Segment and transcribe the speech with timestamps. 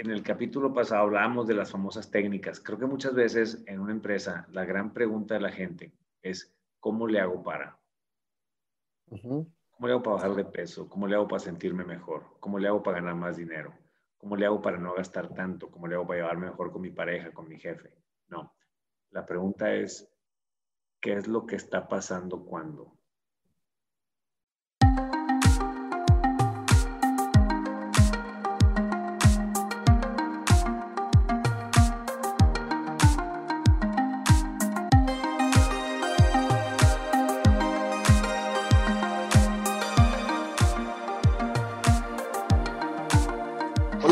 [0.00, 2.58] en el capítulo pasado hablábamos de las famosas técnicas.
[2.58, 5.92] Creo que muchas veces en una empresa la gran pregunta de la gente
[6.22, 7.78] es, ¿cómo le hago para?
[9.10, 10.88] ¿Cómo le hago para bajar de peso?
[10.88, 12.24] ¿Cómo le hago para sentirme mejor?
[12.40, 13.74] ¿Cómo le hago para ganar más dinero?
[14.16, 15.70] ¿Cómo le hago para no gastar tanto?
[15.70, 17.92] ¿Cómo le hago para llevarme mejor con mi pareja, con mi jefe?
[18.28, 18.54] No.
[19.10, 20.10] La pregunta es,
[20.98, 22.96] ¿qué es lo que está pasando cuando?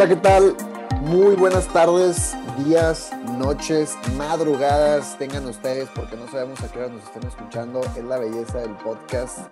[0.09, 0.57] Hola, ¿qué tal?
[1.03, 7.03] Muy buenas tardes, días, noches, madrugadas tengan ustedes porque no sabemos a qué hora nos
[7.03, 7.83] estén escuchando.
[7.95, 9.51] Es la belleza del podcast.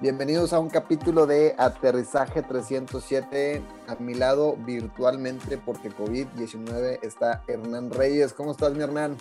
[0.00, 3.62] Bienvenidos a un capítulo de Aterrizaje 307.
[3.86, 8.32] A mi lado virtualmente porque COVID-19 está Hernán Reyes.
[8.32, 9.14] ¿Cómo estás, mi Hernán?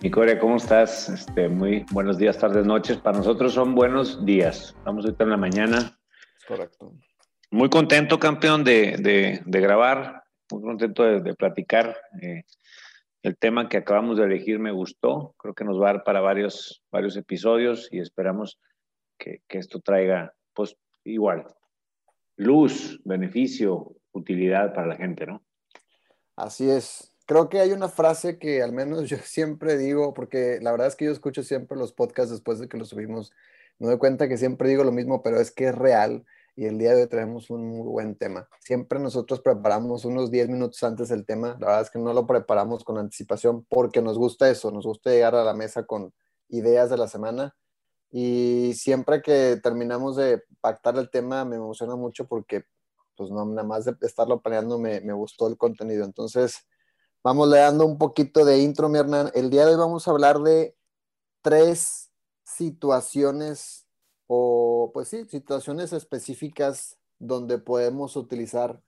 [0.00, 1.10] Mi Corea, ¿cómo estás?
[1.10, 2.96] Este, muy buenos días, tardes, noches.
[2.96, 4.74] Para nosotros son buenos días.
[4.86, 5.98] Vamos ahorita en la mañana.
[6.48, 6.94] Correcto.
[7.54, 11.96] Muy contento, campeón, de, grabar, muy contento de, platicar.
[12.20, 12.42] Eh,
[13.22, 16.20] el tema que acabamos de elegir me gustó, creo que nos va a dar para
[16.20, 18.58] varios, varios episodios y esperamos
[19.16, 21.46] que, esto traiga, pues igual,
[22.34, 25.40] luz, beneficio, utilidad para la gente, ¿no?
[26.34, 27.14] Así es.
[27.24, 30.96] Creo que hay una frase que al menos yo siempre digo, porque la verdad es
[30.96, 33.32] que yo escucho siempre los podcasts después de que los subimos,
[33.78, 36.24] me doy cuenta que siempre digo lo mismo, pero es que es real
[36.56, 38.48] y el día de hoy traemos un muy buen tema.
[38.60, 42.26] Siempre nosotros preparamos unos 10 minutos antes del tema, la verdad es que no lo
[42.26, 46.12] preparamos con anticipación porque nos gusta eso, nos gusta llegar a la mesa con
[46.48, 47.54] ideas de la semana
[48.10, 52.64] y siempre que terminamos de pactar el tema me emociona mucho porque
[53.16, 56.04] pues no, nada más de estarlo planeando me, me gustó el contenido.
[56.04, 56.66] Entonces,
[57.22, 59.30] vamos le dando un poquito de intro, mi Hernán.
[59.34, 60.76] El día de hoy vamos a hablar de
[61.42, 62.10] tres
[62.42, 63.83] situaciones
[64.26, 68.80] o pues sí, situaciones específicas donde podemos utilizar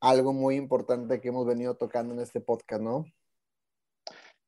[0.00, 3.06] algo muy importante que hemos venido tocando en este podcast, ¿no?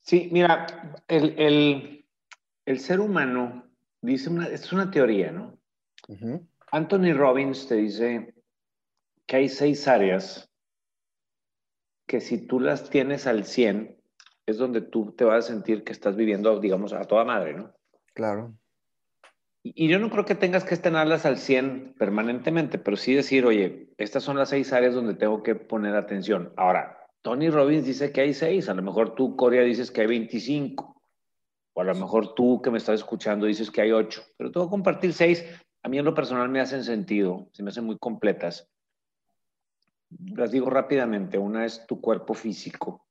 [0.00, 0.66] Sí, mira,
[1.08, 2.04] el,
[2.78, 3.64] ser humano
[4.00, 5.58] dice una, es una teoría, ¿no?
[6.70, 8.34] Anthony Robbins te dice
[9.26, 10.50] que hay seis áreas
[12.06, 13.98] que si tú las tienes al 100,
[14.46, 17.75] es donde tú te vas a sentir que estás viviendo, digamos, a toda madre, ¿no?
[18.14, 18.54] Claro.
[19.74, 23.88] Y yo no creo que tengas que tenerlas al 100 permanentemente, pero sí decir, oye,
[23.98, 26.52] estas son las seis áreas donde tengo que poner atención.
[26.56, 30.06] Ahora, Tony Robbins dice que hay seis, a lo mejor tú, Corea, dices que hay
[30.06, 31.02] 25,
[31.74, 34.66] o a lo mejor tú que me estás escuchando dices que hay ocho, pero tengo
[34.66, 35.44] que compartir seis.
[35.82, 38.68] A mí en lo personal me hacen sentido, se me hacen muy completas.
[40.34, 41.38] Las digo rápidamente.
[41.38, 43.06] Una es tu cuerpo físico.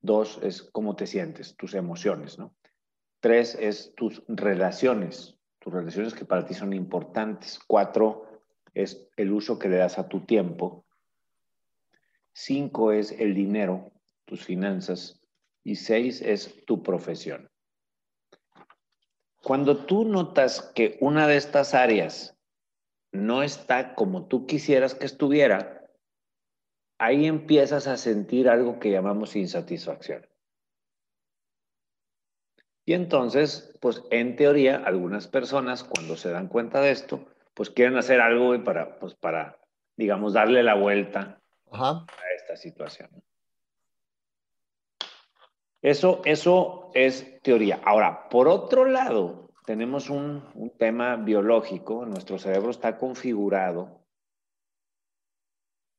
[0.00, 2.54] Dos es cómo te sientes, tus emociones, ¿no?
[3.20, 5.35] Tres es tus relaciones
[5.66, 7.58] tus relaciones que para ti son importantes.
[7.66, 8.40] Cuatro
[8.72, 10.86] es el uso que le das a tu tiempo.
[12.32, 13.90] Cinco es el dinero,
[14.26, 15.20] tus finanzas.
[15.64, 17.50] Y seis es tu profesión.
[19.42, 22.38] Cuando tú notas que una de estas áreas
[23.10, 25.84] no está como tú quisieras que estuviera,
[26.98, 30.24] ahí empiezas a sentir algo que llamamos insatisfacción.
[32.88, 37.98] Y entonces, pues en teoría, algunas personas cuando se dan cuenta de esto, pues quieren
[37.98, 39.58] hacer algo para, pues para,
[39.96, 41.40] digamos, darle la vuelta
[41.72, 43.10] a esta situación.
[45.82, 47.80] Eso, eso es teoría.
[47.84, 52.06] Ahora, por otro lado, tenemos un, un tema biológico.
[52.06, 54.00] Nuestro cerebro está configurado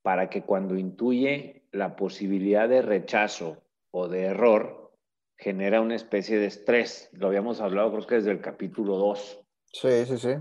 [0.03, 3.61] para que cuando intuye la posibilidad de rechazo
[3.91, 4.86] o de error,
[5.37, 7.09] genera una especie de estrés.
[7.13, 9.41] Lo habíamos hablado creo que desde el capítulo 2.
[9.71, 10.33] Sí, sí, sí.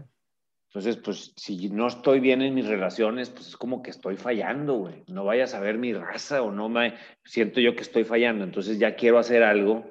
[0.68, 4.74] Entonces, pues si no estoy bien en mis relaciones, pues es como que estoy fallando,
[4.74, 5.04] güey.
[5.06, 6.94] No vayas a ver mi raza o no me
[7.24, 8.44] siento yo que estoy fallando.
[8.44, 9.84] Entonces ya quiero hacer algo,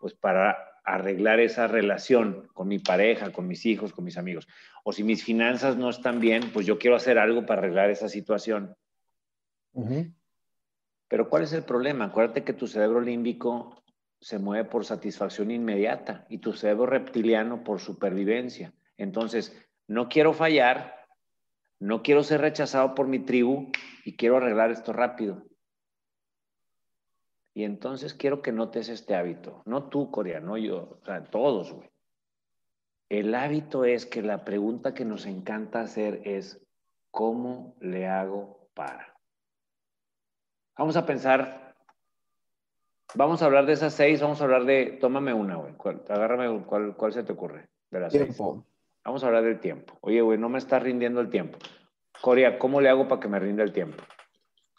[0.00, 4.46] pues para arreglar esa relación con mi pareja, con mis hijos, con mis amigos.
[4.84, 8.08] O si mis finanzas no están bien, pues yo quiero hacer algo para arreglar esa
[8.08, 8.76] situación.
[11.08, 12.06] Pero ¿cuál es el problema?
[12.06, 13.82] Acuérdate que tu cerebro límbico
[14.26, 18.74] se mueve por satisfacción inmediata y tu cerebro reptiliano por supervivencia.
[18.96, 19.56] Entonces,
[19.86, 21.06] no quiero fallar,
[21.78, 23.70] no quiero ser rechazado por mi tribu
[24.04, 25.46] y quiero arreglar esto rápido.
[27.54, 31.88] Y entonces quiero que notes este hábito, no tú, coreano, yo, o sea, todos, güey.
[33.08, 36.60] El hábito es que la pregunta que nos encanta hacer es,
[37.12, 39.20] ¿cómo le hago para?
[40.76, 41.65] Vamos a pensar,
[43.16, 45.74] vamos a hablar de esas seis, vamos a hablar de, tómame una, güey,
[46.08, 48.64] agárrame cuál, cuál se te ocurre de las tiempo.
[49.04, 49.96] Vamos a hablar del tiempo.
[50.00, 51.58] Oye, güey, no me está rindiendo el tiempo.
[52.20, 54.02] Coria, ¿cómo le hago para que me rinda el tiempo?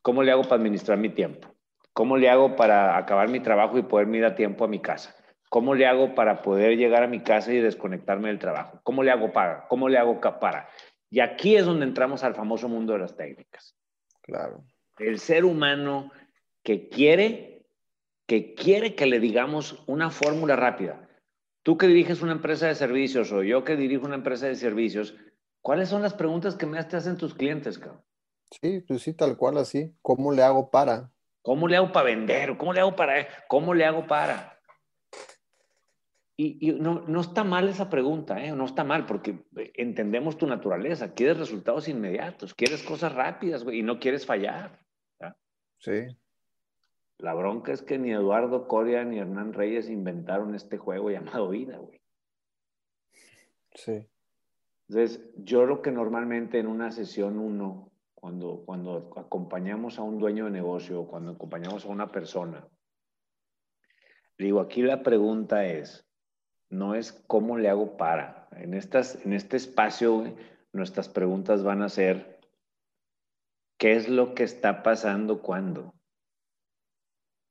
[0.02, 1.48] ¿Cómo le hago para administrar mi tiempo?
[1.94, 5.16] ¿Cómo le hago para acabar mi trabajo y poder ir a tiempo a mi casa?
[5.50, 8.80] ¿Cómo le hago para poder llegar a mi casa y desconectarme del trabajo?
[8.84, 9.66] ¿Cómo le hago para?
[9.68, 10.68] ¿Cómo le hago para?
[11.10, 13.76] Y aquí es donde entramos al famoso mundo de las técnicas.
[14.22, 14.64] Claro.
[15.00, 16.12] El ser humano
[16.64, 17.57] que quiere,
[18.28, 21.10] que quiere que le digamos una fórmula rápida.
[21.64, 25.16] Tú que diriges una empresa de servicios o yo que dirijo una empresa de servicios,
[25.62, 28.04] ¿cuáles son las preguntas que más te hacen tus clientes, cabrón?
[28.52, 29.94] Sí, pues sí, tal cual así.
[30.02, 31.12] ¿Cómo le hago para?
[31.42, 32.58] ¿Cómo le hago para vender?
[32.58, 33.28] ¿Cómo le hago para?
[33.48, 34.60] ¿Cómo le hago para?
[36.40, 38.52] Y, no, no, está mal esa pregunta, ¿eh?
[38.52, 41.16] no está mal, porque entendemos tu naturaleza.
[41.16, 44.80] Quieres resultados inmediatos, quieres cosas rápidas, güey, y no quieres fallar.
[45.80, 46.16] Sí.
[47.20, 51.78] La bronca es que ni Eduardo Coria ni Hernán Reyes inventaron este juego llamado vida,
[51.78, 52.02] güey.
[53.74, 54.08] Sí.
[54.88, 60.46] Entonces, yo lo que normalmente en una sesión uno, cuando, cuando acompañamos a un dueño
[60.46, 62.68] de negocio, cuando acompañamos a una persona,
[64.38, 66.08] digo, aquí la pregunta es,
[66.70, 68.48] no es cómo le hago para.
[68.52, 70.36] En, estas, en este espacio,
[70.72, 72.40] nuestras preguntas van a ser,
[73.78, 75.97] ¿qué es lo que está pasando cuando?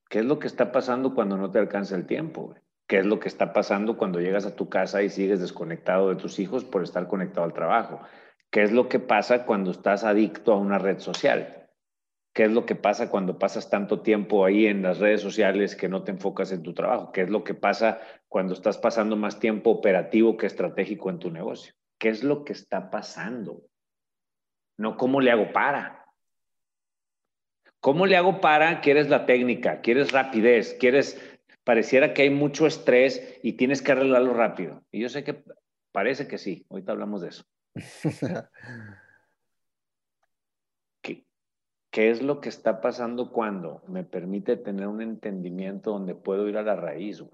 [0.09, 2.55] ¿Qué es lo que está pasando cuando no te alcanza el tiempo?
[2.87, 6.17] ¿Qué es lo que está pasando cuando llegas a tu casa y sigues desconectado de
[6.17, 8.01] tus hijos por estar conectado al trabajo?
[8.51, 11.69] ¿Qué es lo que pasa cuando estás adicto a una red social?
[12.33, 15.89] ¿Qué es lo que pasa cuando pasas tanto tiempo ahí en las redes sociales que
[15.89, 17.11] no te enfocas en tu trabajo?
[17.11, 17.99] ¿Qué es lo que pasa
[18.29, 21.75] cuando estás pasando más tiempo operativo que estratégico en tu negocio?
[21.99, 23.63] ¿Qué es lo que está pasando?
[24.79, 25.96] No cómo le hago para.
[27.81, 28.81] ¿Cómo le hago para?
[28.81, 31.21] Quieres la técnica, quieres rapidez, quieres,
[31.65, 34.83] pareciera que hay mucho estrés y tienes que arreglarlo rápido.
[34.91, 35.45] Y yo sé que
[35.93, 37.45] parece que sí, ahorita hablamos de eso.
[41.97, 46.59] ¿Qué es lo que está pasando cuando me permite tener un entendimiento donde puedo ir
[46.59, 47.33] a la raíz, güey?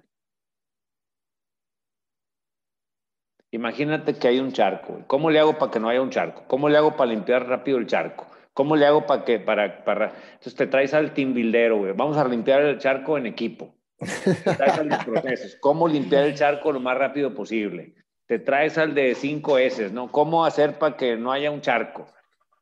[3.51, 5.01] Imagínate que hay un charco.
[5.09, 6.45] ¿Cómo le hago para que no haya un charco?
[6.47, 8.29] ¿Cómo le hago para limpiar rápido el charco?
[8.55, 10.13] ¿Cómo le hago para que, para, para...
[10.33, 11.93] Entonces te traes al team buildero, güey.
[11.93, 13.75] Vamos a limpiar el charco en equipo.
[13.99, 15.57] Te traes al los procesos.
[15.61, 17.95] ¿Cómo limpiar el charco lo más rápido posible?
[18.27, 20.11] Te traes al de 5 S, ¿no?
[20.11, 22.07] ¿Cómo hacer para que no haya un charco?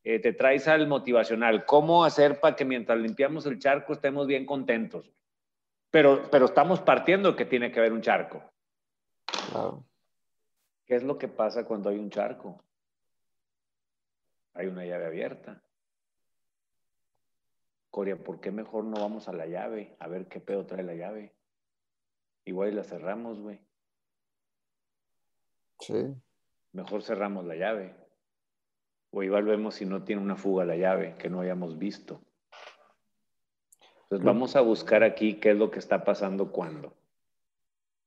[0.04, 1.66] Eh, te traes al motivacional.
[1.66, 5.10] ¿Cómo hacer para que mientras limpiamos el charco estemos bien contentos?
[5.90, 8.42] Pero, pero estamos partiendo que tiene que haber un charco.
[10.86, 12.62] ¿Qué es lo que pasa cuando hay un charco?
[14.54, 15.62] Hay una llave abierta.
[17.90, 19.96] Coria, ¿por qué mejor no vamos a la llave?
[19.98, 21.34] A ver qué pedo trae la llave.
[22.44, 23.60] Igual la cerramos, güey.
[25.80, 26.14] Sí.
[26.72, 27.94] Mejor cerramos la llave.
[29.10, 32.22] O igual vemos si no tiene una fuga la llave que no hayamos visto.
[34.02, 36.96] Entonces vamos a buscar aquí qué es lo que está pasando cuando.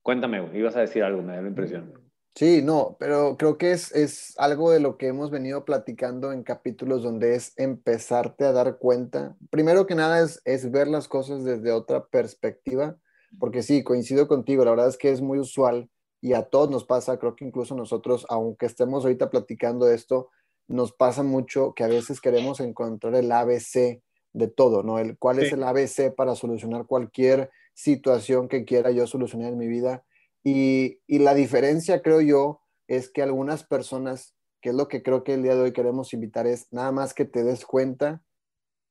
[0.01, 2.02] Cuéntame, ibas a decir algo, me da la impresión.
[2.35, 6.41] Sí, no, pero creo que es, es algo de lo que hemos venido platicando en
[6.41, 9.35] capítulos donde es empezarte a dar cuenta.
[9.51, 12.98] Primero que nada es, es ver las cosas desde otra perspectiva,
[13.39, 15.91] porque sí, coincido contigo, la verdad es que es muy usual
[16.22, 20.29] y a todos nos pasa, creo que incluso nosotros, aunque estemos ahorita platicando esto,
[20.67, 24.98] nos pasa mucho que a veces queremos encontrar el ABC de todo, ¿no?
[24.98, 29.67] El, ¿Cuál es el ABC para solucionar cualquier situación que quiera yo solucionar en mi
[29.67, 30.03] vida?
[30.43, 35.35] Y, la diferencia, creo yo, es que algunas personas, que es lo que creo que
[35.35, 38.23] el día de hoy queremos invitar, es nada más que te des cuenta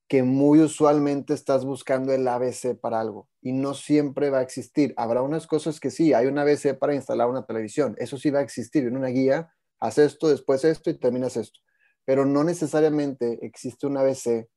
[0.09, 4.93] que muy usualmente estás buscando el ABC para algo y no siempre va a existir.
[4.97, 8.41] Habrá unas cosas que sí, hay un ABC para instalar una televisión, eso sí va
[8.41, 9.51] a existir en una guía
[9.83, 11.59] haz esto, después esto y terminas esto.
[12.05, 14.49] Pero no necesariamente existe un ABC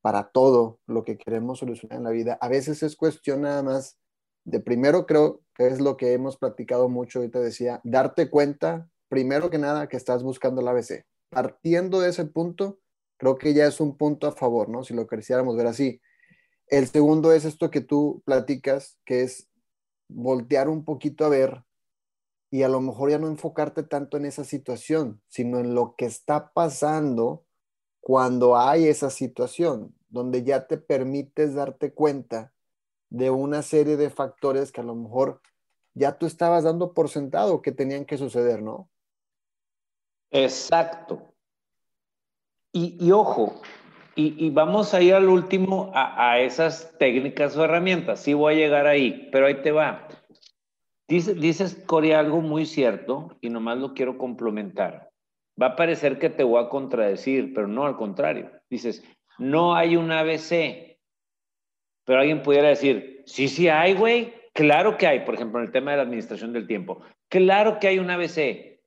[0.00, 2.38] para todo lo que queremos solucionar en la vida.
[2.40, 3.98] A veces es cuestión nada más
[4.44, 9.50] de primero creo que es lo que hemos platicado mucho, ahorita decía, darte cuenta, primero
[9.50, 11.04] que nada, que estás buscando el ABC.
[11.30, 12.78] Partiendo de ese punto,
[13.18, 14.84] creo que ya es un punto a favor, ¿no?
[14.84, 16.00] Si lo quisiéramos ver así.
[16.66, 19.48] El segundo es esto que tú platicas, que es
[20.08, 21.62] voltear un poquito a ver
[22.50, 26.04] y a lo mejor ya no enfocarte tanto en esa situación, sino en lo que
[26.04, 27.46] está pasando
[28.00, 32.52] cuando hay esa situación, donde ya te permites darte cuenta
[33.12, 35.42] de una serie de factores que a lo mejor
[35.92, 38.88] ya tú estabas dando por sentado que tenían que suceder, ¿no?
[40.30, 41.34] Exacto.
[42.72, 43.60] Y, y ojo,
[44.14, 48.20] Y, vamos a ir al último a, esas técnicas o herramientas.
[48.20, 50.08] Sí voy a llegar ahí, pero ahí te va.
[51.06, 55.10] Dices, dices, Cory, algo muy cierto y nomás lo quiero complementar.
[55.60, 58.50] Va a parecer que te voy a contradecir, pero no al contrario.
[58.70, 59.02] Dices,
[59.38, 60.91] no hay un ABC.
[62.04, 64.34] Pero alguien pudiera decir, sí, sí hay, güey.
[64.52, 67.02] Claro que hay, por ejemplo, en el tema de la administración del tiempo.
[67.28, 68.80] Claro que hay un ABC.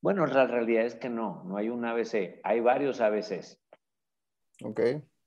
[0.00, 2.40] Bueno, la realidad es que no, no hay un ABC.
[2.42, 3.60] Hay varios ABCs.
[4.64, 4.80] Ok.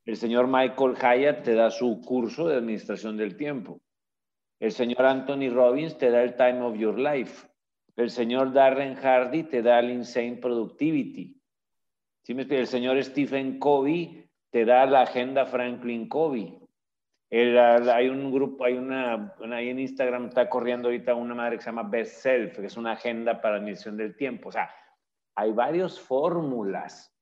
[0.05, 3.81] El señor Michael Hyatt te da su curso de administración del tiempo.
[4.59, 7.47] El señor Anthony Robbins te da el Time of Your Life.
[7.95, 11.39] El señor Darren Hardy te da el Insane Productivity.
[12.23, 16.57] ¿Sí me el señor Stephen Covey te da la agenda Franklin Covey.
[17.33, 21.69] Hay un grupo, hay una, ahí en Instagram está corriendo ahorita una madre que se
[21.69, 24.49] llama Best Self, que es una agenda para la administración del tiempo.
[24.49, 24.69] O sea,
[25.35, 27.13] hay varias fórmulas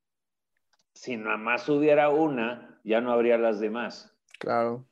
[0.94, 4.14] si nada más hubiera una, ya no habría las demás.
[4.40, 4.86] Claro.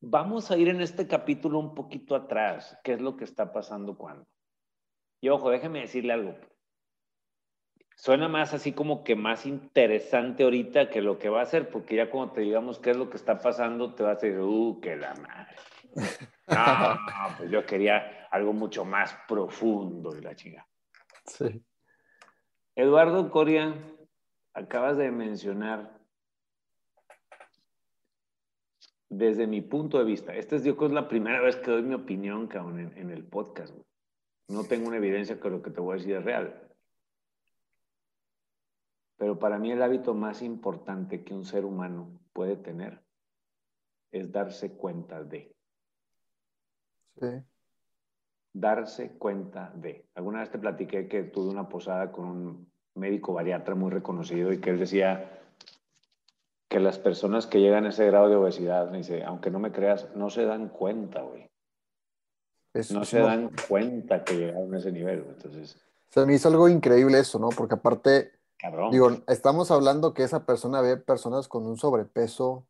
[0.00, 2.78] Vamos a ir en este capítulo un poquito atrás.
[2.84, 4.26] ¿Qué es lo que está pasando cuando?
[5.20, 6.36] Y ojo, déjeme decirle algo.
[8.00, 11.96] Suena más así como que más interesante ahorita que lo que va a ser, porque
[11.96, 14.80] ya cuando te digamos qué es lo que está pasando, te vas a decir, uh,
[14.80, 15.54] que la madre.
[16.48, 20.66] No, pues yo quería algo mucho más profundo de la chinga.
[21.26, 21.62] Sí.
[22.74, 23.74] Eduardo Coria,
[24.54, 26.00] acabas de mencionar,
[29.10, 31.82] desde mi punto de vista, esta es yo creo es la primera vez que doy
[31.82, 33.76] mi opinión, cabrón, en, el podcast.
[34.48, 36.69] No tengo una evidencia que lo que te voy a decir es real.
[39.20, 43.02] Pero para mí el hábito más importante que un ser humano puede tener
[44.10, 45.54] es darse cuenta de.
[47.20, 47.26] Sí.
[48.54, 50.06] Darse cuenta de.
[50.14, 54.58] Alguna vez te platiqué que tuve una posada con un médico bariatra muy reconocido y
[54.58, 55.38] que él decía
[56.70, 60.08] que las personas que llegan a ese grado de obesidad, dice, aunque no me creas,
[60.16, 61.46] no se dan cuenta, güey.
[62.90, 65.78] no se dan cuenta que llegaron a ese nivel, entonces...
[66.08, 67.50] Se me hizo algo increíble eso, ¿no?
[67.50, 68.39] Porque aparte,
[68.90, 72.66] digo, estamos hablando que esa persona ve personas con un sobrepeso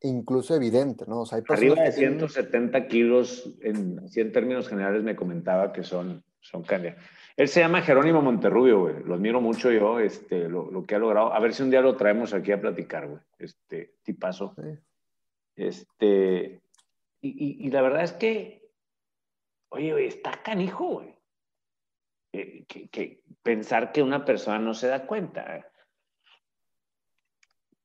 [0.00, 1.20] incluso evidente, ¿no?
[1.20, 6.24] O sea, hay Arriba de 170 kilos, en, en términos generales me comentaba que son,
[6.40, 6.64] son
[7.36, 9.02] él se llama Jerónimo Monterrubio, güey.
[9.04, 11.32] Lo admiro mucho yo, este, lo, que ha logrado.
[11.32, 13.22] A ver si un día lo traemos aquí a platicar, güey.
[13.38, 14.54] Este, tipazo.
[15.56, 16.60] Este,
[17.20, 18.68] y, la verdad es que,
[19.70, 21.11] oye, está canijo, güey.
[22.32, 25.70] Eh, que, pensar que una persona no se da cuenta.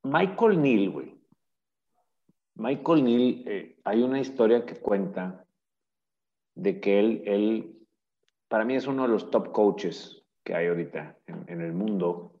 [0.02, 1.14] Michael Neal.
[2.54, 5.44] Michael Neal, eh, hay una historia que cuenta
[6.54, 7.78] de que él, él
[8.48, 12.40] para mí es uno de los top coaches que hay ahorita en, el mundo.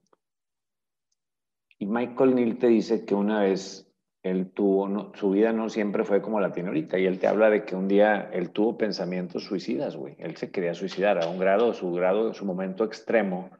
[1.78, 3.87] Y Michael Neal te dice que una vez
[4.28, 6.98] él tuvo, su vida no siempre fue como la tiene ahorita.
[6.98, 10.16] Y él te habla de que un día él tuvo pensamientos suicidas, güey.
[10.18, 13.50] Él se quería suicidar a un grado, su grado, su momento extremo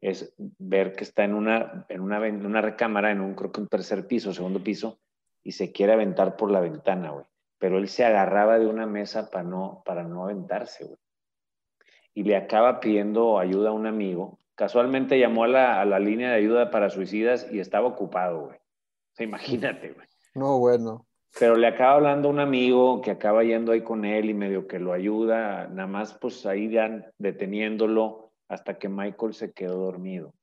[0.00, 3.60] es ver que está en una, en una, en una recámara, en un, creo que
[3.60, 5.00] un tercer piso, segundo piso,
[5.42, 7.24] y se quiere aventar por la ventana, güey.
[7.58, 10.98] Pero él se agarraba de una mesa para no, para no aventarse, güey
[12.16, 14.38] y le acaba pidiendo ayuda a un amigo.
[14.54, 18.58] Casualmente llamó a la, a la línea de ayuda para suicidas y estaba ocupado, güey.
[19.16, 20.06] O sea, imagínate, güey.
[20.34, 21.06] No, bueno.
[21.40, 24.66] Pero le acaba hablando a un amigo que acaba yendo ahí con él y medio
[24.66, 30.34] que lo ayuda, nada más pues ahí ya deteniéndolo hasta que Michael se quedó dormido.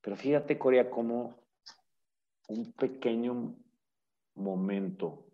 [0.00, 1.36] Pero fíjate, Corea, cómo
[2.48, 3.54] un pequeño
[4.34, 5.26] momento,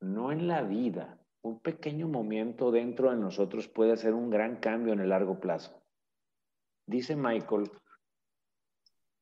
[0.00, 4.92] no en la vida, un pequeño momento dentro de nosotros puede hacer un gran cambio
[4.92, 5.82] en el largo plazo.
[6.84, 7.70] Dice Michael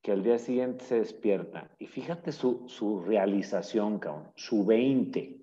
[0.03, 5.41] que al día siguiente se despierta y fíjate su, realización, cabrón, su 20.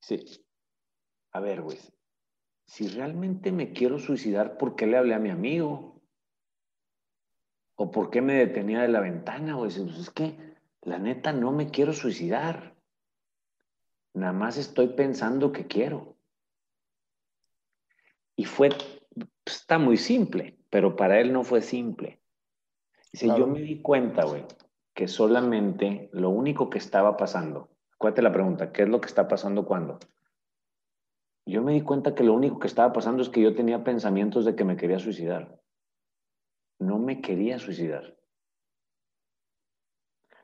[0.00, 0.44] Sí.
[1.32, 1.78] A ver, güey,
[2.64, 6.02] si realmente me quiero suicidar, ¿por qué le hablé a mi amigo?
[7.74, 9.54] ¿O por qué me detenía de la ventana?
[9.54, 12.76] Güey, pues es que la neta no me quiero suicidar.
[14.14, 16.16] Nada más estoy pensando que quiero.
[18.34, 18.70] Y fue,
[19.44, 22.20] está muy simple, pero para él no fue simple.
[23.12, 24.44] Dice, yo me di cuenta, güey,
[24.94, 29.28] que solamente lo único que estaba pasando, acuérdate la pregunta, ¿qué es lo que está
[29.28, 29.98] pasando cuando?
[31.46, 34.44] Yo me di cuenta que lo único que estaba pasando es que yo tenía pensamientos
[34.44, 35.58] de que me quería suicidar.
[36.78, 38.18] No me quería suicidar.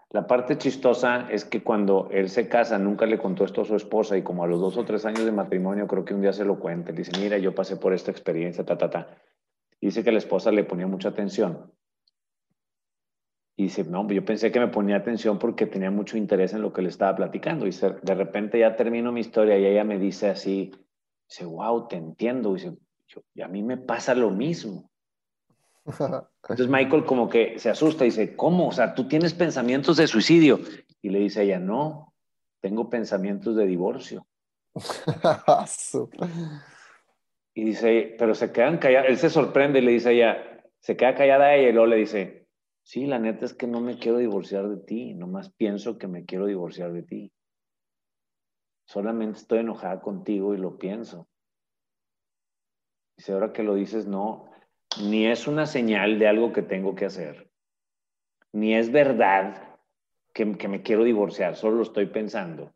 [0.08, 3.74] La parte chistosa es que cuando él se casa, nunca le contó esto a su
[3.74, 6.32] esposa y como a los dos o tres años de matrimonio, creo que un día
[6.32, 6.92] se lo cuenta.
[6.92, 9.18] Dice, mira, yo pasé por esta experiencia, ta, ta, ta.
[9.86, 11.72] Dice que la esposa le ponía mucha atención.
[13.56, 16.72] Y dice, no, yo pensé que me ponía atención porque tenía mucho interés en lo
[16.72, 17.66] que le estaba platicando.
[17.66, 20.72] Y de repente ya termino mi historia y ella me dice así,
[21.28, 22.50] dice, wow, te entiendo.
[22.50, 22.76] Y, dice,
[23.34, 24.90] y a mí me pasa lo mismo.
[25.86, 28.68] Entonces Michael como que se asusta y dice, ¿cómo?
[28.68, 30.60] O sea, tú tienes pensamientos de suicidio.
[31.00, 32.12] Y le dice ella, no,
[32.60, 34.26] tengo pensamientos de divorcio.
[37.54, 39.08] y dice, pero se quedan callados.
[39.08, 41.96] Él se sorprende y le dice a ella, se queda callada ella y luego le
[41.96, 42.48] dice,
[42.82, 46.24] sí, la neta es que no me quiero divorciar de ti, nomás pienso que me
[46.24, 47.32] quiero divorciar de ti.
[48.86, 51.28] Solamente estoy enojada contigo y lo pienso.
[53.16, 54.50] Dice, ahora que lo dices, no,
[55.00, 57.48] ni es una señal de algo que tengo que hacer,
[58.52, 59.78] ni es verdad
[60.32, 62.73] que, que me quiero divorciar, solo lo estoy pensando.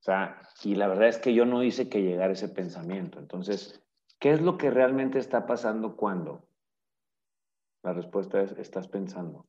[0.00, 3.18] O sea, y la verdad es que yo no hice que llegara ese pensamiento.
[3.18, 3.82] Entonces,
[4.18, 6.48] ¿qué es lo que realmente está pasando cuando?
[7.82, 9.46] La respuesta es, estás pensando.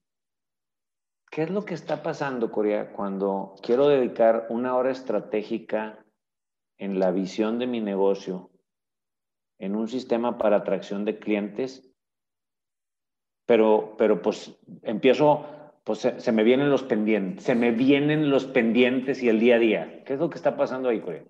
[1.29, 6.05] ¿Qué es lo que está pasando, Corea, cuando quiero dedicar una hora estratégica
[6.77, 8.51] en la visión de mi negocio
[9.57, 11.87] en un sistema para atracción de clientes,
[13.45, 15.45] pero, pero pues empiezo,
[15.83, 19.59] pues se, me vienen los pendientes, se me vienen los pendientes y el día a
[19.59, 20.03] día.
[20.05, 21.23] ¿Qué es lo que está pasando ahí, Corea?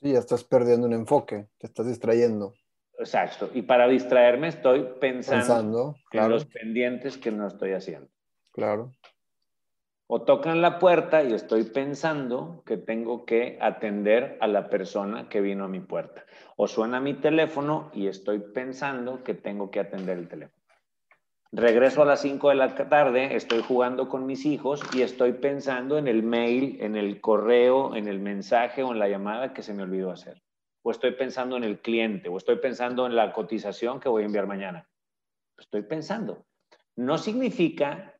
[0.00, 2.54] Sí, ya estás perdiendo un enfoque, te estás distrayendo.
[2.98, 3.50] Exacto.
[3.52, 8.08] Y para distraerme estoy pensando, en los pendientes que no estoy haciendo.
[8.52, 8.92] Claro.
[10.06, 15.40] O tocan la puerta y estoy pensando que tengo que atender a la persona que
[15.40, 16.24] vino a mi puerta.
[16.56, 20.61] O suena mi teléfono y estoy pensando que tengo que atender el teléfono.
[21.54, 25.98] Regreso a las 5 de la tarde, estoy jugando con mis hijos y estoy pensando
[25.98, 29.74] en el mail, en el correo, en el mensaje o en la llamada que se
[29.74, 30.42] me olvidó hacer.
[30.82, 34.26] O estoy pensando en el cliente, o estoy pensando en la cotización que voy a
[34.26, 34.88] enviar mañana.
[35.58, 36.46] Estoy pensando.
[36.96, 38.18] No significa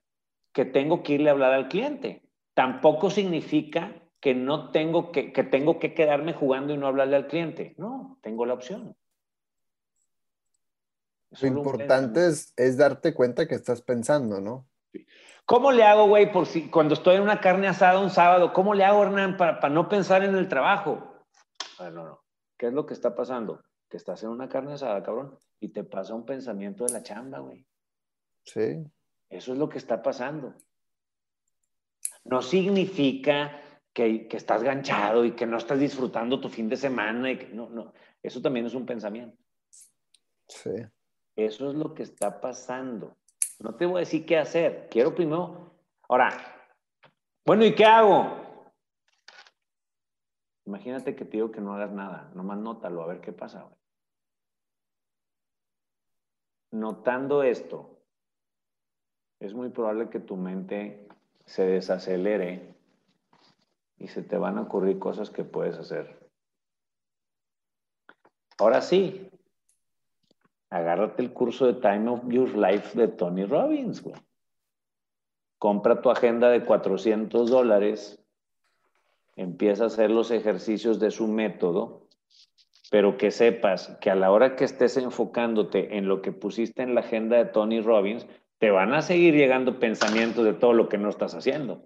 [0.52, 2.28] que tengo que irle a hablar al cliente.
[2.52, 7.28] Tampoco significa que no tengo que, que tengo que quedarme jugando y no hablarle al
[7.28, 7.75] cliente.
[7.78, 8.95] No, tengo la opción.
[11.40, 14.66] Lo importante es, es, darte cuenta que estás pensando, ¿no?
[15.47, 18.75] ¿Cómo le hago, güey, por si cuando estoy en una carne asada un sábado, cómo
[18.75, 21.25] le hago, Hernán, para, para no pensar en el trabajo?
[21.78, 22.23] Bueno, no.
[22.56, 23.62] ¿Qué es lo que está pasando?
[23.88, 27.40] Que estás en una carne asada, cabrón, y te pasa un pensamiento de la chamba,
[27.40, 27.66] güey.
[28.45, 28.84] Sí.
[29.28, 30.54] Eso es lo que está pasando.
[32.25, 33.60] No significa
[33.92, 37.30] que, estás ganchado y que no estás disfrutando tu fin de semana.
[37.30, 37.92] Y que, no, no.
[38.23, 39.36] Eso también es un pensamiento.
[40.49, 40.71] Sí.
[41.36, 43.16] Eso es lo que está pasando.
[43.58, 44.88] No te voy a decir qué hacer.
[44.90, 45.73] Quiero primero.
[46.08, 46.30] Ahora,
[47.45, 48.42] bueno, ¿y qué hago?
[50.64, 52.30] Imagínate que te digo que no hagas nada.
[52.34, 53.68] Nomás nótalo, a ver qué pasa.
[56.71, 57.99] Notando esto,
[59.40, 61.08] es muy probable que tu mente
[61.45, 62.75] se desacelere
[63.99, 66.30] y se te van a ocurrir cosas que puedes hacer.
[68.58, 69.31] Ahora sí,
[70.73, 74.02] agárrate el curso de Time of Your Life de Tony Robbins.
[75.58, 78.25] Compra tu agenda de 400 dólares,
[79.37, 82.08] empieza a hacer los ejercicios de su método,
[82.91, 86.95] pero que sepas que a la hora que estés enfocándote en lo que pusiste en
[86.95, 90.99] la agenda de Tony Robbins, te van a seguir llegando pensamientos de todo lo que
[90.99, 91.82] no estás haciendo.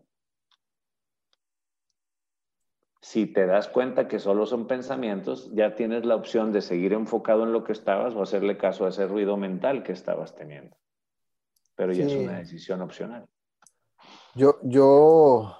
[3.00, 7.44] Si te das cuenta que solo son pensamientos, ya tienes la opción de seguir enfocado
[7.44, 10.76] en lo que estabas o hacerle caso a ese ruido mental que estabas teniendo.
[11.76, 13.26] Pero ya es una decisión opcional.
[14.35, 15.56] Yo, yo,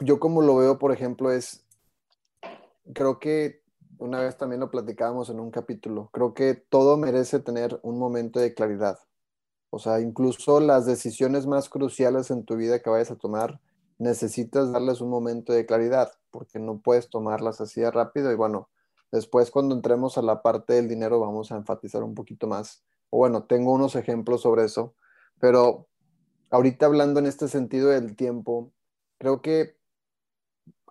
[0.00, 1.66] yo como lo veo, por ejemplo, es,
[2.92, 3.62] creo que
[3.98, 8.40] una vez también lo platicábamos en un capítulo, creo que todo merece tener un momento
[8.40, 8.98] de claridad.
[9.70, 13.60] O sea, incluso las decisiones más cruciales en tu vida que vayas a tomar,
[13.98, 18.32] necesitas darles un momento de claridad, porque no puedes tomarlas así de rápido.
[18.32, 18.70] Y bueno,
[19.10, 22.84] después cuando entremos a la parte del dinero vamos a enfatizar un poquito más.
[23.10, 24.94] O bueno, tengo unos ejemplos sobre eso,
[25.38, 25.88] pero
[26.50, 28.72] ahorita hablando en este sentido del tiempo,
[29.18, 29.76] creo que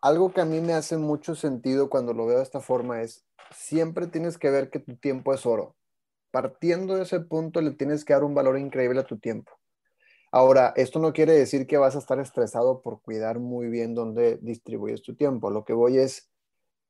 [0.01, 3.25] algo que a mí me hace mucho sentido cuando lo veo de esta forma es,
[3.55, 5.75] siempre tienes que ver que tu tiempo es oro
[6.31, 9.51] partiendo de ese punto le tienes que dar un valor increíble a tu tiempo.
[10.33, 14.37] Ahora, esto no quiere decir que vas a estar estresado por cuidar muy bien dónde
[14.41, 15.49] distribuyes tu tiempo.
[15.49, 16.29] Lo que voy es,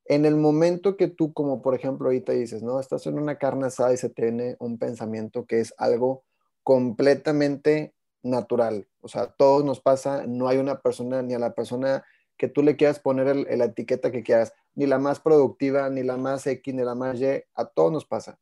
[0.04, 3.66] en el momento que tú, como por ejemplo ahorita dices, no, estás en una carne
[3.66, 6.24] asada y se tiene un pensamiento que es algo
[6.62, 8.88] completamente natural.
[9.00, 12.04] O sea, todos nos pasa, no hay una persona ni a la persona
[12.36, 16.16] que tú le quieras poner la etiqueta que quieras, ni la más productiva, ni la
[16.16, 18.38] más X, ni la más Y, a todos nos pasa.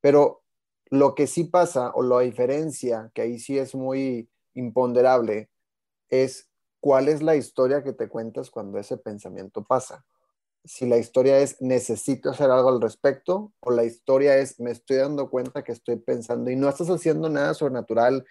[0.00, 0.42] Pero
[0.90, 5.48] lo que sí pasa, o la diferencia, que ahí sí es muy imponderable
[6.08, 6.48] es
[6.80, 10.04] cuál es la historia que te cuentas cuando ese pensamiento pasa.
[10.64, 14.98] Si la historia es necesito hacer algo al respecto o la historia es me estoy
[14.98, 18.26] dando cuenta que estoy pensando y no estás haciendo nada sobrenatural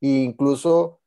[0.00, 1.00] e incluso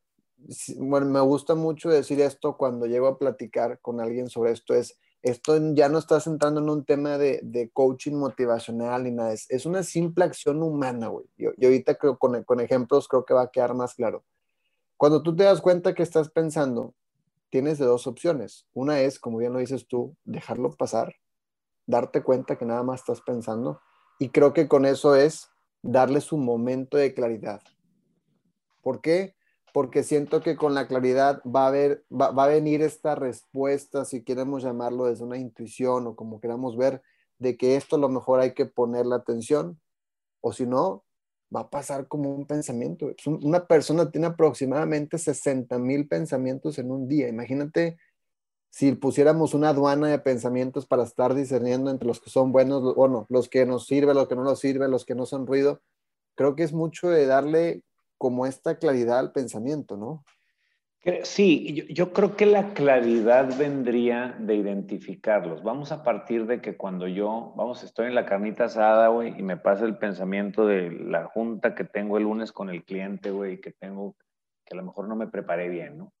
[0.78, 4.98] bueno, me gusta mucho decir esto cuando llego a platicar con alguien sobre esto es
[5.22, 9.84] esto ya no estás entrando en un tema de, coaching motivacional ni nada, es, una
[9.84, 11.26] simple acción humana, güey.
[11.36, 14.24] Y, ahorita creo con, con ejemplos creo que va a quedar más claro.
[15.02, 16.94] Cuando tú te das cuenta que estás pensando,
[17.50, 18.68] tienes de dos opciones.
[18.72, 21.16] Una es, como bien lo dices tú, dejarlo pasar,
[21.88, 23.80] darte cuenta que nada más estás pensando.
[24.20, 25.50] Y creo que con eso es
[25.82, 27.62] darle su momento de claridad.
[28.80, 29.34] ¿Por qué?
[29.72, 34.22] porque siento que con la claridad va a, haber, va, a venir esta respuesta, si
[34.22, 37.02] queremos llamarlo desde una intuición o como queramos ver,
[37.40, 39.80] de que esto a lo mejor hay que poner la atención,
[40.40, 41.02] o si no,
[41.54, 43.12] va a pasar como un pensamiento.
[43.26, 47.28] Una persona tiene aproximadamente 60 mil pensamientos en un día.
[47.28, 47.98] Imagínate
[48.70, 53.26] si pusiéramos una aduana de pensamientos para estar discerniendo entre los que son buenos, bueno,
[53.28, 55.82] los que nos sirven, los que no nos sirven, los que no son ruido.
[56.34, 57.84] Creo que es mucho de darle
[58.16, 60.24] como esta claridad al pensamiento, ¿no?
[61.24, 65.64] Sí, yo, creo que la claridad vendría de identificarlos.
[65.64, 69.42] Vamos a partir de que cuando yo, vamos, estoy en la carnita asada, güey, y
[69.42, 73.60] me pasa el pensamiento de la junta que tengo el lunes con el cliente, güey,
[73.60, 74.14] que tengo,
[74.64, 76.12] que a lo mejor no me preparé bien, ¿no?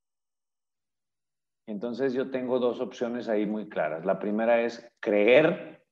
[1.68, 4.04] Entonces yo tengo dos opciones ahí muy claras.
[4.04, 5.84] La primera es creer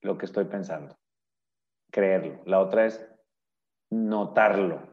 [0.00, 0.96] lo que estoy pensando,
[1.90, 2.40] creerlo.
[2.46, 3.04] La otra es
[3.90, 4.89] notarlo.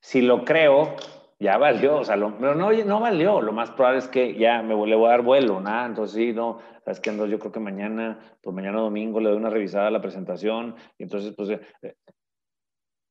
[0.00, 0.96] Si lo creo,
[1.38, 4.74] ya valió, o sea, pero no, no valió, lo más probable es que ya me
[4.86, 8.18] le voy a dar vuelo, nada, entonces sí, no, sabes que yo creo que mañana,
[8.42, 11.96] pues mañana domingo le doy una revisada a la presentación, y entonces, pues, eh,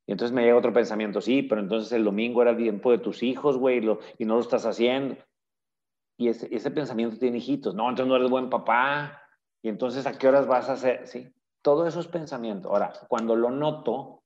[0.06, 3.00] y entonces me llega otro pensamiento, sí, pero entonces el domingo era el tiempo de
[3.00, 3.78] tus hijos, güey,
[4.18, 5.18] y no lo estás haciendo.
[6.18, 9.22] Y ese, ese pensamiento tiene hijitos, no, entonces no eres buen papá,
[9.62, 12.70] y entonces a qué horas vas a hacer, sí, todo eso es pensamiento.
[12.70, 14.19] Ahora, cuando lo noto,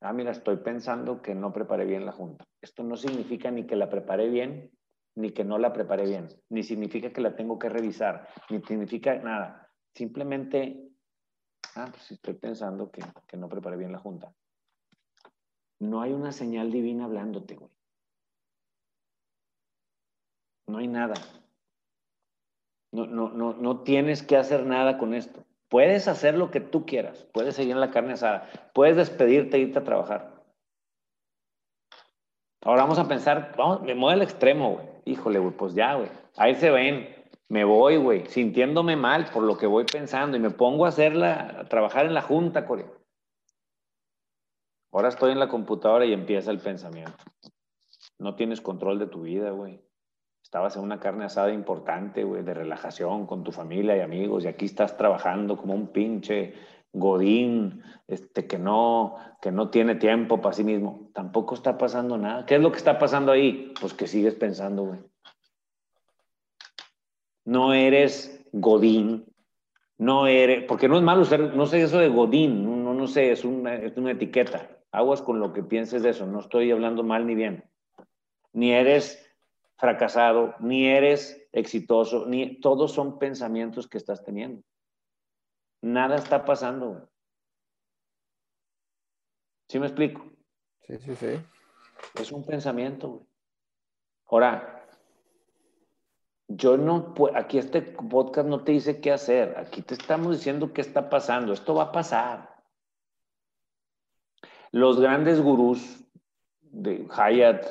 [0.00, 2.44] ah, mira, estoy pensando que no preparé bien la junta.
[2.60, 4.70] Esto no significa ni que la preparé bien,
[5.16, 9.14] ni que no la preparé bien, ni significa que la tengo que revisar, ni significa
[9.16, 9.68] nada.
[9.94, 10.90] Simplemente,
[11.74, 13.02] ah, pues estoy pensando que,
[13.36, 14.32] no preparé bien la junta.
[15.80, 17.70] No hay una señal divina hablándote, güey.
[20.66, 21.14] No hay nada.
[22.92, 25.44] No, no, no, no tienes que hacer nada con esto.
[25.70, 29.60] Puedes hacer lo que tú quieras, puedes seguir en la carne asada, puedes despedirte e
[29.60, 30.34] irte a trabajar.
[32.62, 34.86] Ahora vamos a pensar, vamos, me mueve al extremo, güey.
[35.04, 36.10] Híjole, güey, pues ya, güey.
[36.36, 37.08] Ahí se ven.
[37.48, 41.60] Me voy, güey, sintiéndome mal por lo que voy pensando y me pongo a hacerla,
[41.60, 42.90] a trabajar en la junta, Corea.
[44.92, 47.24] Ahora estoy en la computadora y empieza el pensamiento.
[48.18, 49.80] No tienes control de tu vida, güey
[50.50, 54.48] estabas en una carne asada importante, güey, de relajación con tu familia y amigos, y
[54.48, 56.54] aquí estás trabajando como un pinche
[56.92, 61.08] godín, este, que no, que no tiene tiempo para sí mismo.
[61.14, 62.46] Tampoco está pasando nada.
[62.46, 63.72] ¿Qué es lo que está pasando ahí?
[63.80, 64.98] Pues que sigues pensando, güey.
[67.44, 69.32] No eres godín,
[69.98, 73.30] no eres, porque no es malo ser, no sé eso de godín, no, no, sé,
[73.30, 74.68] es una, es una etiqueta.
[74.90, 77.62] Aguas con lo que pienses de eso, no estoy hablando mal ni bien.
[78.52, 79.29] Ni eres
[79.80, 84.62] fracasado, ni eres exitoso, ni todos son pensamientos que estás teniendo.
[85.80, 87.08] Nada está pasando.
[89.68, 90.22] ¿Sí me explico?
[90.82, 91.40] Sí, sí, sí.
[92.20, 93.08] Es un pensamiento.
[93.08, 93.26] Güey.
[94.26, 94.86] Ahora,
[96.46, 100.72] yo no puedo, aquí este podcast no te dice qué hacer, aquí te estamos diciendo
[100.72, 102.62] qué está pasando, esto va a pasar.
[104.72, 106.04] Los grandes gurús
[106.60, 107.64] de Hyatt,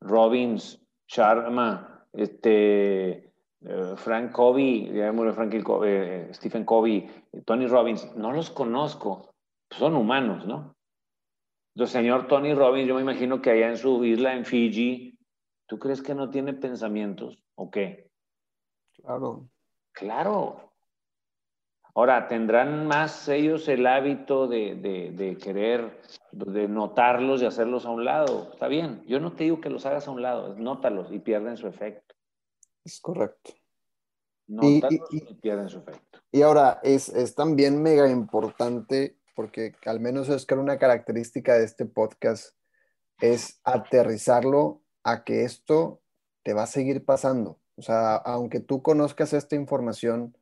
[0.00, 4.90] Robbins, Sharma, este, eh, Frank Covey,
[5.34, 7.08] Frank eh, Stephen Covey,
[7.44, 9.34] Tony Robbins, no los conozco,
[9.70, 10.76] son humanos, ¿no?
[11.74, 15.18] El señor Tony Robbins, yo me imagino que allá en su isla en Fiji,
[15.66, 18.10] ¿tú crees que no tiene pensamientos o qué?
[18.92, 19.48] Claro.
[19.92, 20.73] Claro,
[21.96, 26.00] Ahora, ¿tendrán más ellos el hábito de, querer,
[26.32, 28.50] de notarlos y hacerlos a un lado?
[28.52, 29.04] Está bien.
[29.06, 32.16] Yo no te digo que los hagas a un lado, nótalos y pierden su efecto.
[32.84, 33.52] Es correcto.
[34.48, 36.18] Nótalos y, pierden su efecto.
[36.32, 41.64] Y ahora, es, es, también mega importante, porque al menos es que una característica de
[41.64, 42.56] este podcast,
[43.20, 46.00] es aterrizarlo a que esto
[46.42, 47.60] te va a seguir pasando.
[47.76, 50.36] O sea, aunque tú conozcas esta información,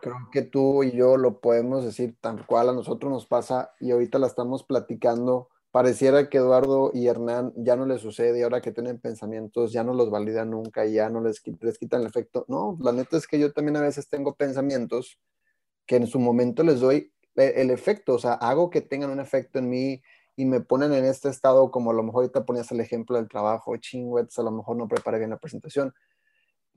[0.00, 3.90] creo que tú y yo lo podemos decir tal cual a nosotros nos pasa y
[3.90, 8.60] ahorita la estamos platicando pareciera que Eduardo y Hernán ya no les sucede y ahora
[8.60, 12.06] que tienen pensamientos ya no los validan nunca y ya no les, les quitan el
[12.06, 12.44] efecto.
[12.46, 15.18] No, la neta es que yo también a veces tengo pensamientos
[15.84, 19.18] que en su momento les doy e, el efecto, o sea, hago que tengan un
[19.18, 20.00] efecto en mí
[20.36, 23.28] y me ponen en este estado como a lo mejor ahorita ponías el ejemplo del
[23.28, 25.92] trabajo, chingüetes, a lo mejor no preparé bien la presentación.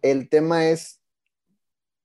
[0.01, 0.96] El tema es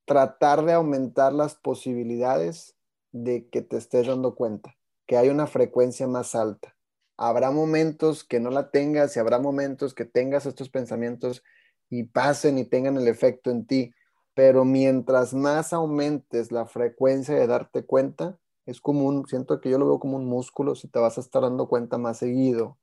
[0.05, 2.77] tratar de aumentar las posibilidades
[3.13, 6.75] de que te estés dando cuenta, que hay una frecuencia más alta
[7.17, 11.45] habrá momentos que no la tengas y habrá momentos que tengas estos pensamientos
[11.89, 13.93] y pasen y tengan el efecto en ti.
[14.35, 19.79] Pero mientras más aumentes la frecuencia de darte cuenta, es como un, siento que yo
[19.79, 22.79] lo veo como un músculo, si te vas a estar dando cuenta más seguido.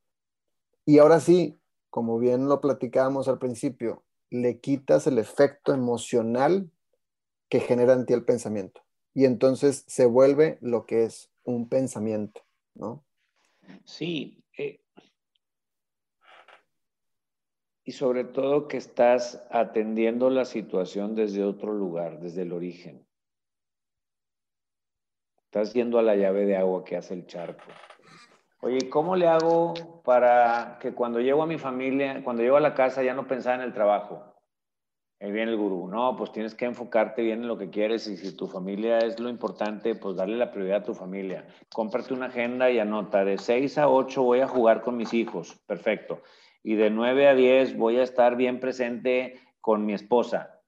[0.86, 6.72] Y ahora sí, como bien lo platicábamos al principio, le quitas el efecto emocional
[7.50, 8.82] que genera en ti el pensamiento.
[9.14, 12.42] Y entonces se vuelve lo que es un pensamiento,
[12.76, 13.04] ¿no?
[13.84, 14.44] Sí.
[14.58, 14.80] Eh,
[17.84, 23.06] y sobre todo que estás atendiendo la situación desde otro lugar, desde el origen.
[25.46, 27.66] Estás yendo a la llave de agua que hace el charco.
[28.62, 32.76] Oye, ¿cómo le hago para que cuando llego a mi familia, cuando llego a la
[32.76, 34.29] casa ya no pensar en el trabajo?
[35.22, 35.88] Ahí viene el gurú.
[35.88, 39.20] No, pues tienes que enfocarte bien en lo que quieres y si tu familia es
[39.20, 41.46] lo importante, pues darle la prioridad a tu familia.
[41.74, 45.56] Cómprate una agenda y anota, de 6 a 8 voy a jugar con mis hijos.
[45.68, 46.22] Perfecto.
[46.64, 50.62] Y de 9 a 10 voy a estar bien presente con mi esposa.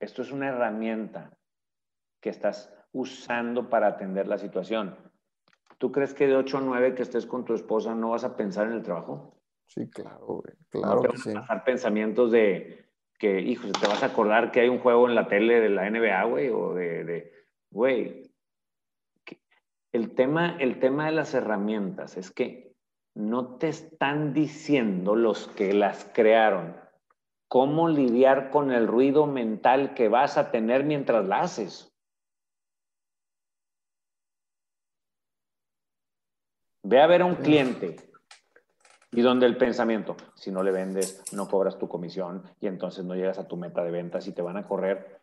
[0.00, 1.36] Esto es una herramienta
[2.20, 4.96] que estás usando para atender la situación.
[5.76, 8.34] ¿Tú crees que de 8 a 9 que estés con tu esposa no vas a
[8.34, 9.37] pensar en el trabajo?
[9.68, 11.32] Sí, claro, Claro que sí.
[11.34, 12.86] pasar pensamientos de
[13.18, 15.86] que, hijo, te vas a acordar que hay un juego en la tele de la
[15.90, 17.32] NBA, güey, o de,
[17.70, 18.32] güey.
[19.92, 22.72] El tema, el tema de las herramientas es que
[23.14, 26.76] no te están diciendo los que las crearon
[27.48, 31.92] cómo lidiar con el ruido mental que vas a tener mientras la haces.
[36.82, 37.96] Ve a ver a un cliente
[39.12, 43.14] y donde el pensamiento, si no le vendes, no cobras tu comisión y entonces no
[43.14, 45.20] llegas a tu meta de ventas y te van a correr.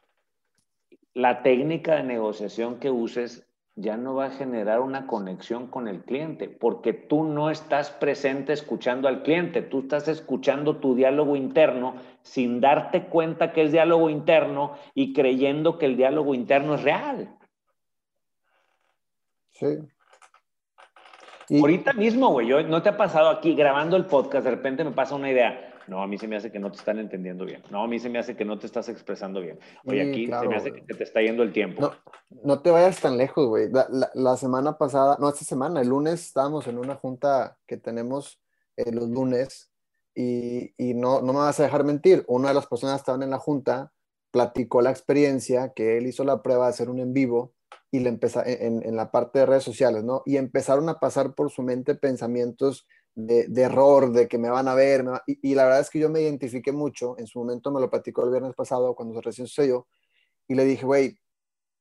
[1.14, 6.02] La técnica de negociación que uses ya no va a generar una conexión con el
[6.04, 11.96] cliente, porque tú no estás presente escuchando al cliente, tú estás escuchando tu diálogo interno
[12.22, 17.38] sin darte cuenta que es diálogo interno y creyendo que el diálogo interno es real.
[19.52, 19.68] Sí,
[21.50, 24.92] Ahorita mismo, güey, yo, ¿no te ha pasado aquí grabando el podcast, de repente me
[24.92, 25.72] pasa una idea?
[25.88, 27.62] No, a mí se me hace que no te están entendiendo bien.
[27.70, 29.60] No, a mí se me hace que no te estás expresando bien.
[29.86, 31.82] Oye, aquí se me hace que te está yendo el tiempo.
[31.82, 31.92] No,
[32.44, 33.70] no te vayas tan lejos, güey.
[34.14, 38.42] La, semana pasada, no, esta semana, el lunes estábamos en una junta que tenemos
[38.78, 39.72] eh, los lunes
[40.16, 42.24] y, y, no, no me vas a dejar mentir.
[42.28, 43.92] Una de las personas que estaban en la junta
[44.32, 47.55] platicó la experiencia que él hizo la prueba de hacer un en vivo
[47.96, 50.22] y le en, en, la parte de redes sociales, ¿no?
[50.26, 54.68] Y empezaron a pasar por su mente pensamientos de, de error, de que me van
[54.68, 57.80] a ver, y, la verdad es que yo me identifiqué mucho, en su momento me
[57.80, 59.88] lo platicó el viernes pasado cuando recién sucedió,
[60.48, 61.18] y le dije, güey,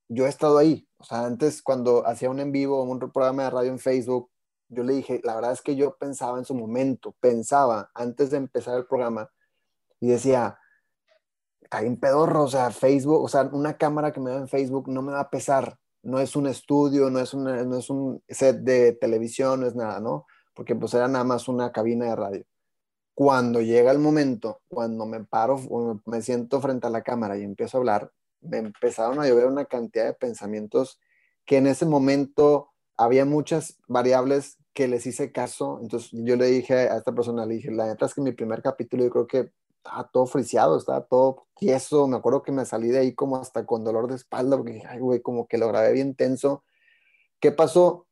[0.09, 3.50] yo he estado ahí, o sea, antes cuando hacía un en vivo, un programa de
[3.50, 4.31] radio en Facebook,
[4.68, 8.37] yo le dije, la verdad es que yo pensaba en su momento, pensaba antes de
[8.37, 9.29] empezar el programa,
[9.98, 10.59] y decía,
[11.61, 14.88] está bien pedorro, o sea, Facebook, o sea, una cámara que me da en Facebook
[14.88, 18.59] no me va a pesar, no es un estudio, no es, no es un set
[18.59, 20.27] de televisión, no es nada, ¿no?
[20.55, 22.45] Porque pues era nada más una cabina de radio.
[23.14, 25.61] Cuando llega el momento, cuando me paro,
[26.07, 29.64] me siento frente a la cámara y empiezo a hablar, me empezaron a llover una
[29.64, 31.01] cantidad de pensamientos
[31.45, 35.79] que en ese momento había muchas variables que les hice caso.
[35.81, 38.62] Entonces yo le dije a esta persona, le dije, la neta es que mi primer
[38.62, 39.53] capítulo yo creo que
[39.85, 42.09] estaba todo friseado, estaba todo tieso.
[42.09, 44.99] Me acuerdo que me salí de ahí como hasta con dolor de espalda, porque ay,
[44.99, 46.64] güey, como que lo grabé bien tenso.
[47.38, 48.07] ¿Qué pasó?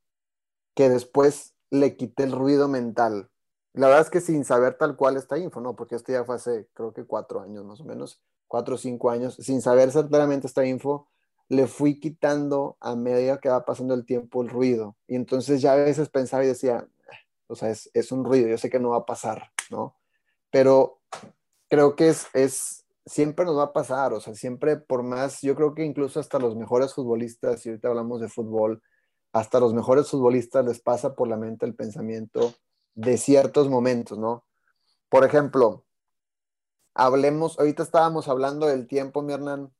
[0.74, 3.30] Que después le quité el ruido mental.
[3.72, 5.74] La verdad es que sin saber tal cual esta info, ¿no?
[5.74, 9.08] Porque esto ya fue hace, creo que cuatro años más o menos, cuatro o cinco
[9.08, 11.08] años, sin saber exactamente esta info,
[11.48, 14.96] le fui quitando a medida que va pasando el tiempo el ruido.
[15.06, 18.48] Y entonces ya a veces pensaba y decía, eh, o sea, es, es un ruido,
[18.48, 19.96] yo sé que no va a pasar, ¿no?
[20.50, 21.00] Pero
[21.72, 25.54] creo que es, es, siempre nos va a pasar, o sea, siempre por más, yo
[25.54, 28.82] creo que incluso hasta los mejores futbolistas, y ahorita hablamos de fútbol,
[29.32, 32.52] hasta los mejores futbolistas les pasa por la mente el pensamiento
[32.92, 34.44] de ciertos momentos, ¿no?
[35.08, 35.86] Por ejemplo,
[36.92, 39.72] hablemos, ahorita estábamos hablando del tiempo, mi Hernán,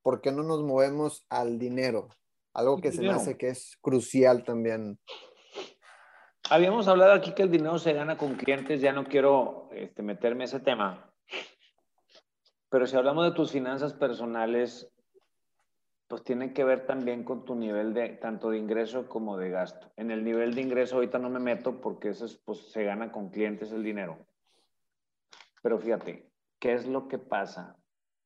[0.00, 2.08] ¿por qué no nos movemos al dinero?
[2.54, 4.98] Algo que se me hace que es crucial también
[6.50, 10.44] habíamos hablado aquí que el dinero se gana con clientes, ya no quiero este, meterme
[10.44, 11.13] ese tema.
[12.74, 14.92] Pero si hablamos de tus finanzas personales,
[16.08, 19.92] pues tiene que ver también con tu nivel de tanto de ingreso como de gasto.
[19.94, 23.12] En el nivel de ingreso ahorita no me meto porque eso es, pues, se gana
[23.12, 24.18] con clientes el dinero.
[25.62, 27.76] Pero fíjate, ¿qué es lo que pasa?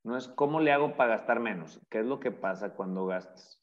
[0.03, 3.63] No es cómo le hago para gastar menos, ¿qué es lo que pasa cuando gastas?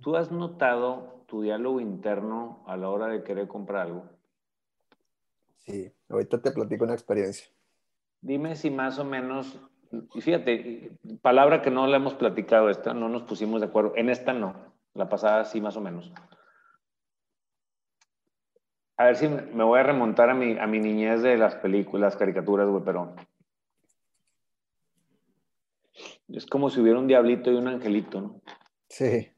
[0.00, 4.08] ¿Tú has notado tu diálogo interno a la hora de querer comprar algo?
[5.58, 7.54] Sí, ahorita te platico una experiencia.
[8.26, 9.56] Dime si más o menos
[10.14, 10.90] y fíjate,
[11.22, 13.92] palabra que no la hemos platicado esta, no nos pusimos de acuerdo.
[13.94, 16.12] En esta no, la pasada sí más o menos.
[18.96, 22.16] A ver si me voy a remontar a mi, a mi niñez de las películas,
[22.16, 23.14] caricaturas, güey, pero
[26.28, 28.40] es como si hubiera un diablito y un angelito, ¿no?
[28.88, 29.30] Sí.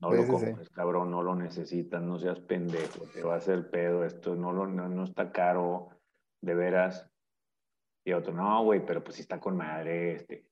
[0.00, 4.04] No lo compres, cabrón, no lo necesitas, no seas pendejo, te va a hacer pedo
[4.04, 5.88] esto, no, lo, no, no está caro,
[6.42, 7.10] de veras.
[8.04, 10.14] Y otro, no, güey, pero pues si está con madre.
[10.14, 10.46] Este.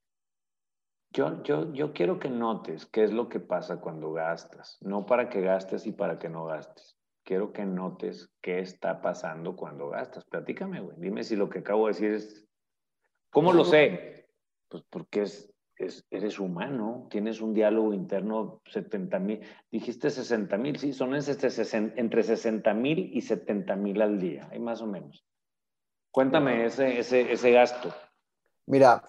[1.11, 4.79] Yo, yo, yo quiero que notes qué es lo que pasa cuando gastas.
[4.81, 6.97] No para que gastes y para que no gastes.
[7.25, 10.25] Quiero que notes qué está pasando cuando gastas.
[10.25, 10.97] Platícame, güey.
[10.99, 12.49] Dime si lo que acabo de decir es...
[13.31, 14.29] ¿Cómo lo sé?
[14.69, 20.79] Pues porque es, es, eres humano, tienes un diálogo interno 70 mil, dijiste 60 mil,
[20.79, 25.25] sí, son entre 60 mil y 70 mil al día, hay más o menos.
[26.13, 27.93] Cuéntame ese, ese, ese gasto.
[28.67, 29.03] Mira,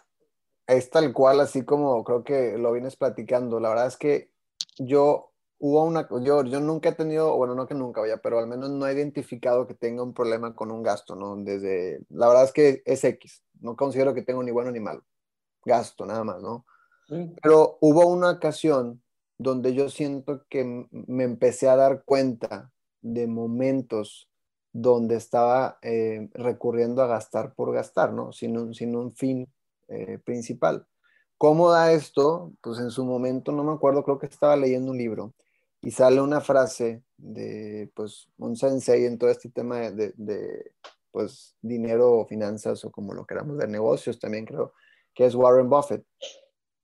[0.66, 3.60] es tal cual, así como creo que lo vienes platicando.
[3.60, 4.32] La verdad es que
[4.78, 8.48] yo hubo una, yo, yo nunca he tenido, bueno, no que nunca vaya, pero al
[8.48, 11.36] menos no he identificado que tenga un problema con un gasto, ¿no?
[11.38, 15.06] Desde, la verdad es que es X, no considero que tengo ni bueno ni malo,
[15.64, 16.66] gasto nada más, ¿no?
[17.42, 19.02] Pero hubo una ocasión
[19.38, 24.30] donde yo siento que me empecé a dar cuenta de momentos
[24.74, 28.34] donde estaba eh, recurriendo a gastar por gastar, ¿no?
[28.34, 29.48] Sin un, sin un fin
[29.88, 30.88] eh, principal.
[31.38, 32.52] ¿Cómo da esto?
[32.62, 35.34] Pues en su momento, no me acuerdo, creo que estaba leyendo un libro
[35.82, 40.72] y sale una frase de, pues, un sensei en todo este tema de, de
[41.12, 44.74] pues, dinero o finanzas o como lo queramos, de negocios también creo,
[45.14, 46.06] que es Warren Buffett.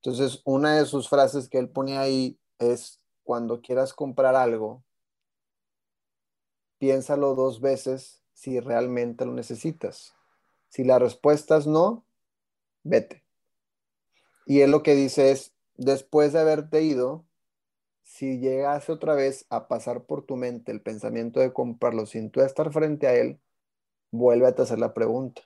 [0.04, 4.84] Entonces, una de sus frases que él pone ahí es, cuando quieras comprar algo,
[6.80, 10.16] piénsalo dos veces si realmente lo necesitas.
[10.70, 12.06] Si la respuesta es no,
[12.84, 13.24] vete.
[14.46, 17.26] Y él lo que dice es, después de haberte ido,
[18.04, 22.42] si llegase otra vez a pasar por tu mente el pensamiento de comprarlo sin tú
[22.42, 23.40] estar frente a él,
[24.12, 25.44] vuelve a hacer la pregunta.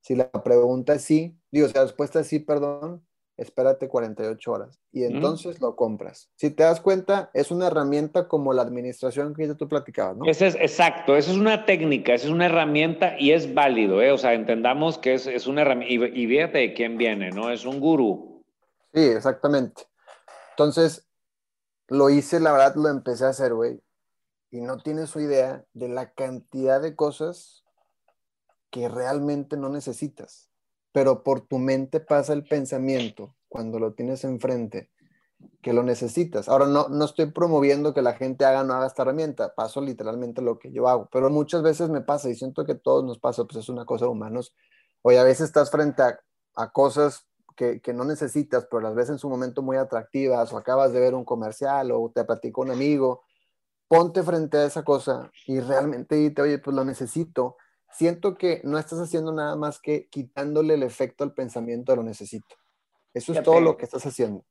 [0.00, 3.06] Si la pregunta es sí, digo, si la respuesta es sí, perdón,
[3.38, 6.28] espérate 48 horas y entonces lo compras.
[6.34, 10.26] Si te das cuenta, es una herramienta como la administración que ya tú platicabas, ¿no?
[10.26, 14.10] Ese es exacto, esa es una técnica, esa es una herramienta y es válido, ¿eh?
[14.10, 17.50] O sea, entendamos que es, una herramienta y, y fíjate de quién viene, ¿no?
[17.50, 18.44] Es un gurú.
[18.92, 19.84] Sí, exactamente.
[20.50, 21.08] Entonces,
[21.86, 23.80] lo hice, la verdad, lo empecé a hacer, güey.
[24.50, 27.64] Y no tienes su idea de la cantidad de cosas
[28.70, 30.47] que realmente no necesitas
[30.92, 34.90] pero por tu mente pasa el pensamiento cuando lo tienes enfrente
[35.62, 36.48] que lo necesitas.
[36.48, 40.42] Ahora, no, no estoy promoviendo que la gente haga no haga esta herramienta, paso literalmente
[40.42, 43.44] lo que yo hago, pero muchas veces me pasa y siento que todos nos pasa,
[43.44, 44.54] pues es una cosa de humanos.
[45.02, 46.18] Oye, a veces estás frente a,
[46.72, 50.92] cosas que, que, no necesitas, pero las ves en su momento muy atractivas, o acabas
[50.92, 53.22] de ver un comercial, o te platicó un amigo,
[53.88, 57.56] ponte frente a esa cosa y realmente te, oye, pues lo necesito
[57.92, 62.02] siento que no estás haciendo nada más que quitándole el efecto al pensamiento de lo
[62.02, 62.56] necesito.
[63.14, 64.44] Eso es todo lo que estás haciendo.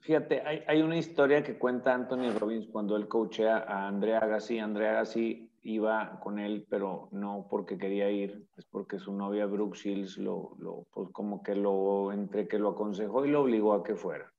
[0.00, 4.58] Fíjate, hay, una historia que cuenta Anthony Robbins cuando él coachea a Andrea Agassi.
[4.58, 9.76] Andrea Agassi iba con él, pero no porque quería ir, es porque su novia Brooke
[9.76, 13.82] Shields lo, lo pues como que lo, entre que lo aconsejó y lo obligó a
[13.82, 14.32] que fuera.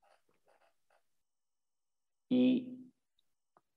[2.30, 2.91] Y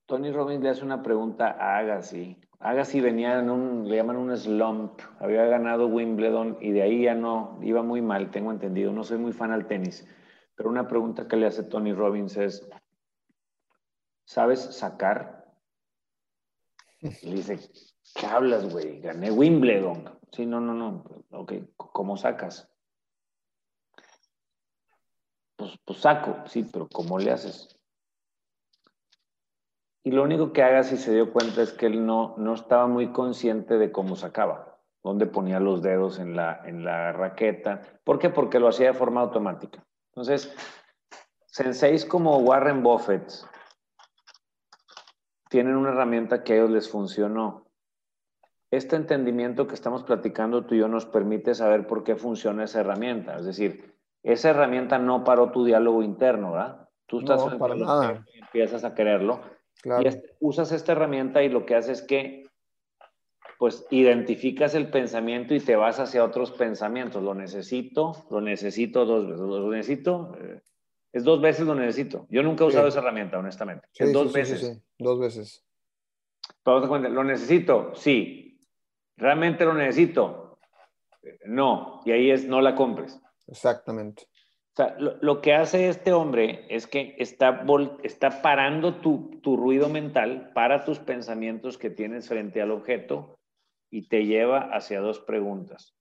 [0.06, 4.36] Tony Robbins le hace una pregunta a Agassi Agassi venía en un, le llaman un
[4.36, 9.02] slump, había ganado Wimbledon y de ahí ya no, iba muy mal, tengo entendido, no
[9.02, 10.06] soy muy fan al tenis,
[10.54, 12.68] pero una pregunta que le hace Tony Robbins es,
[14.26, 15.50] ¿sabes sacar?
[17.00, 17.58] Le dice,
[18.14, 19.00] ¿qué hablas, güey?
[19.00, 20.18] Gané Wimbledon.
[20.30, 22.70] Sí, no, no, no, ok, ¿cómo sacas?
[25.56, 27.79] Pues, pues saco, sí, pero ¿cómo le haces?
[30.02, 32.86] Y lo único que haga si se dio cuenta es que él no, no estaba
[32.86, 37.82] muy consciente de cómo sacaba, dónde ponía los dedos en la, en la raqueta.
[38.04, 38.30] ¿Por qué?
[38.30, 39.84] Porque lo hacía de forma automática.
[40.12, 40.54] Entonces,
[41.46, 43.30] senseis como Warren Buffett,
[45.50, 47.66] tienen una herramienta que a ellos les funcionó.
[48.70, 52.80] Este entendimiento que estamos platicando tú y yo nos permite saber por qué funciona esa
[52.80, 53.36] herramienta.
[53.36, 56.88] Es decir, esa herramienta no paró tu diálogo interno, ¿verdad?
[57.06, 58.24] Tú estás no, para nada.
[58.32, 59.40] y empiezas a quererlo.
[59.84, 60.08] Y
[60.40, 62.50] usas esta herramienta y lo que hace es que
[63.58, 67.22] pues identificas el pensamiento y te vas hacia otros pensamientos.
[67.22, 70.62] Lo necesito, lo necesito dos veces, lo necesito, eh,
[71.12, 72.26] es dos veces lo necesito.
[72.30, 73.86] Yo nunca he usado esa herramienta, honestamente.
[73.94, 74.80] es dos veces.
[74.98, 75.62] dos veces.
[76.64, 77.94] ¿lo necesito?
[77.94, 78.58] Sí.
[79.16, 80.58] ¿Realmente lo necesito?
[81.44, 82.00] No.
[82.06, 83.20] Y ahí es no la compres.
[83.46, 84.26] Exactamente.
[84.72, 87.66] O sea, lo, que hace este hombre es que está,
[88.04, 93.38] está parando tu, tu ruido mental, para tus pensamientos que tienes frente al objeto
[93.90, 95.96] y te lleva hacia dos preguntas.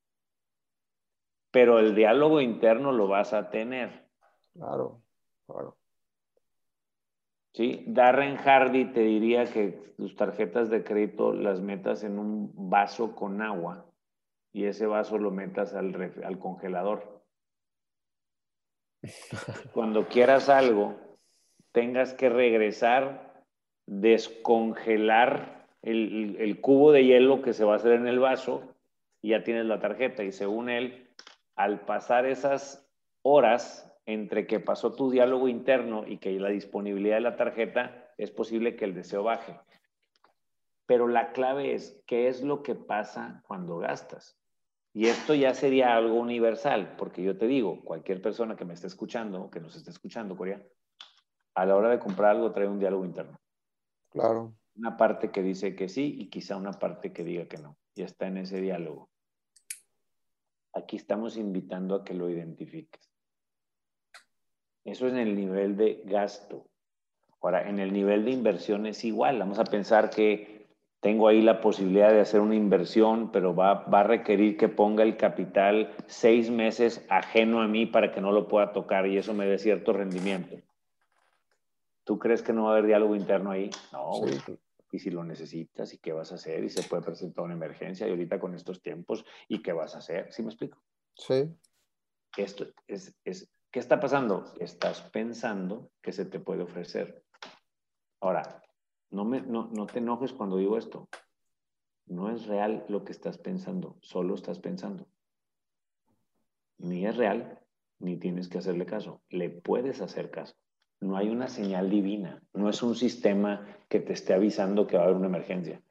[1.52, 4.08] Pero el diálogo interno lo vas a tener.
[4.54, 5.02] Claro,
[5.48, 5.78] claro.
[7.54, 13.16] Sí, Darren Hardy te diría que tus tarjetas de crédito las metas en un vaso
[13.16, 13.86] con agua
[14.54, 17.19] y ese vaso lo metas al, al congelador.
[19.74, 20.96] Cuando quieras algo,
[21.72, 23.44] tengas que regresar,
[23.86, 28.76] descongelar el, cubo de hielo que se va a hacer en el vaso
[29.22, 30.24] y ya tienes la tarjeta.
[30.24, 31.10] Y según él,
[31.56, 32.88] al pasar esas
[33.22, 38.32] horas entre que pasó tu diálogo interno y que la disponibilidad de la tarjeta, es
[38.32, 39.60] posible que el deseo baje.
[40.86, 44.39] Pero la clave es, ¿qué es lo que pasa cuando gastas?
[44.94, 48.88] Y esto ya sería algo universal, porque yo te digo, cualquier persona que me esté
[48.88, 50.64] escuchando, que nos esté escuchando, Corea,
[51.54, 53.40] a la hora de comprar algo trae un diálogo interno.
[54.10, 54.56] Claro.
[54.76, 57.78] Una parte que dice que sí y quizá una parte que diga que no.
[57.96, 59.10] Y está en ese diálogo.
[60.74, 63.12] Aquí estamos invitando a que lo identifiques.
[64.86, 66.68] Eso es en el nivel de gasto.
[67.42, 69.40] Ahora, en el nivel de inversión es igual.
[69.40, 70.59] Vamos a pensar que
[71.02, 75.04] tengo ahí la posibilidad de hacer una inversión, pero va, va, a requerir que ponga
[75.04, 79.34] el capital seis meses ajeno a mí para que no lo pueda tocar y eso
[79.34, 80.58] me dé cierto rendimiento.
[82.04, 83.70] ¿Tú crees que no va a haber diálogo interno ahí?
[83.94, 84.12] No,
[84.92, 86.64] Y si lo necesitas, ¿y qué vas a hacer?
[86.64, 90.00] Y se puede presentar una emergencia y ahorita con estos tiempos, ¿y qué vas a
[90.00, 90.34] hacer?
[90.34, 90.82] ¿Sí me explico?
[91.16, 91.50] Sí.
[92.36, 94.52] Esto es, es ¿Qué está pasando?
[94.60, 97.24] Estás pensando que se te puede ofrecer.
[98.20, 98.64] Ahora,
[99.12, 101.10] no, me, no, te enojes cuando digo esto.
[102.06, 105.08] No es real lo que estás pensando, solo estás pensando.
[106.78, 107.60] Ni es real,
[108.00, 109.22] ni tienes que hacerle caso.
[109.30, 110.56] Le puedes hacer caso.
[111.02, 115.04] No hay una señal divina, no es un sistema que te esté avisando que va
[115.04, 115.82] a haber una emergencia.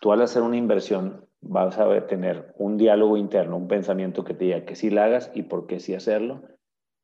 [0.00, 4.46] Tú al hacer una inversión vas a tener un diálogo interno, un pensamiento que te
[4.46, 6.42] diga que sí la hagas y por qué sí hacerlo,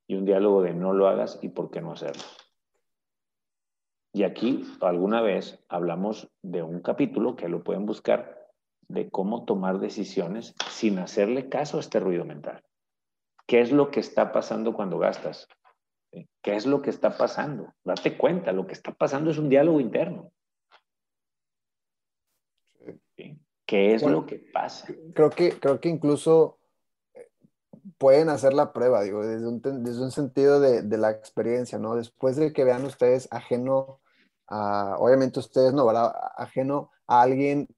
[0.06, 2.22] y un diálogo de no lo hagas y por qué no hacerlo.
[4.12, 8.42] Y aquí alguna vez hablamos de un capítulo que lo pueden buscar
[8.88, 12.62] de cómo tomar decisiones sin hacerle caso a este ruido mental.
[13.46, 15.48] ¿Qué es lo que está pasando cuando gastas?
[16.42, 17.72] ¿Qué es lo que está pasando?
[17.84, 20.30] Date cuenta, lo que está pasando es un diálogo interno.
[23.64, 24.88] ¿Qué es lo que pasa?
[25.14, 26.58] Creo que, creo que incluso
[27.14, 27.30] eh,
[27.96, 31.94] pueden hacer la prueba, digo, desde un, desde un sentido de, de, la experiencia, ¿no?
[31.94, 34.01] Después de que vean ustedes ajeno
[34.52, 36.12] a, obviamente ustedes no, ¿verdad?
[36.36, 37.68] Ajeno a alguien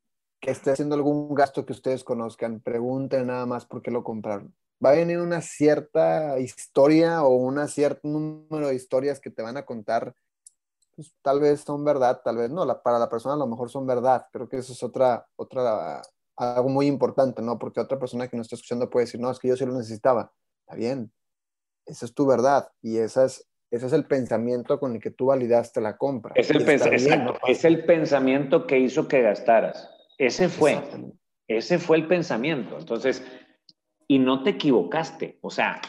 [0.40, 4.54] que esté haciendo algún gasto que ustedes conozcan, pregunten nada más por qué lo compraron.
[4.84, 9.56] Va a venir una cierta historia o un cierto número de historias que te van
[9.56, 10.14] a contar
[10.96, 13.86] pues, tal vez son verdad, tal vez no, para la persona a lo mejor son
[13.86, 14.26] verdad.
[14.32, 16.02] Creo que eso es otra, otra,
[16.36, 17.58] algo muy importante, ¿no?
[17.58, 19.74] Porque otra persona que nos está escuchando puede decir, no, es que yo sí lo
[19.74, 20.32] necesitaba.
[20.60, 21.12] Está bien,
[21.86, 25.26] esa es tu verdad y esa es, ese es el pensamiento con el que tú
[25.26, 26.32] validaste la compra.
[26.36, 26.62] Es el,
[27.48, 29.90] es el pensamiento que hizo que gastaras.
[30.16, 30.80] Ese fue,
[31.48, 32.78] ese fue el pensamiento.
[32.78, 33.26] Entonces,
[34.06, 35.38] y no te equivocaste.
[35.40, 35.80] O sea,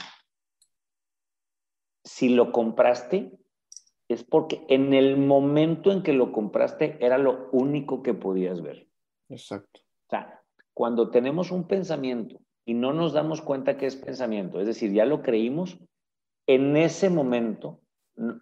[2.04, 3.38] si lo compraste,
[4.08, 8.88] es porque en el momento en que lo compraste era lo único que podías ver.
[9.30, 9.82] Exacto.
[10.08, 10.42] O sea,
[10.74, 15.06] cuando tenemos un pensamiento y no nos damos cuenta que es pensamiento, es decir, ya
[15.06, 15.78] lo creímos,
[16.48, 17.82] en ese momento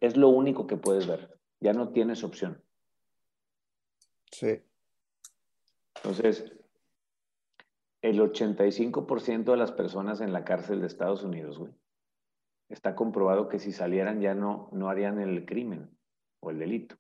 [0.02, 1.40] es lo único que puedes ver.
[1.60, 2.62] Ya no tienes opción.
[4.32, 4.62] Sí.
[5.96, 6.52] Entonces,
[8.02, 11.74] el 85% de las personas en la cárcel de Estados Unidos, güey,
[12.70, 15.98] está comprobado que si salieran ya no, no harían el crimen
[16.40, 16.98] o el delito.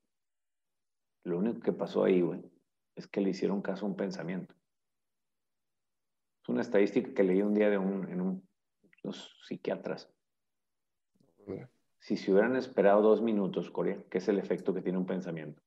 [1.26, 2.42] Lo único que pasó ahí, güey,
[2.96, 4.54] es que le hicieron caso a un pensamiento.
[6.44, 8.48] Es una estadística que leí un día de un, en un,
[9.04, 10.13] unos psiquiatras.
[12.00, 15.62] Si se hubieran esperado dos minutos, Corea, ¿qué es el efecto que tiene un pensamiento?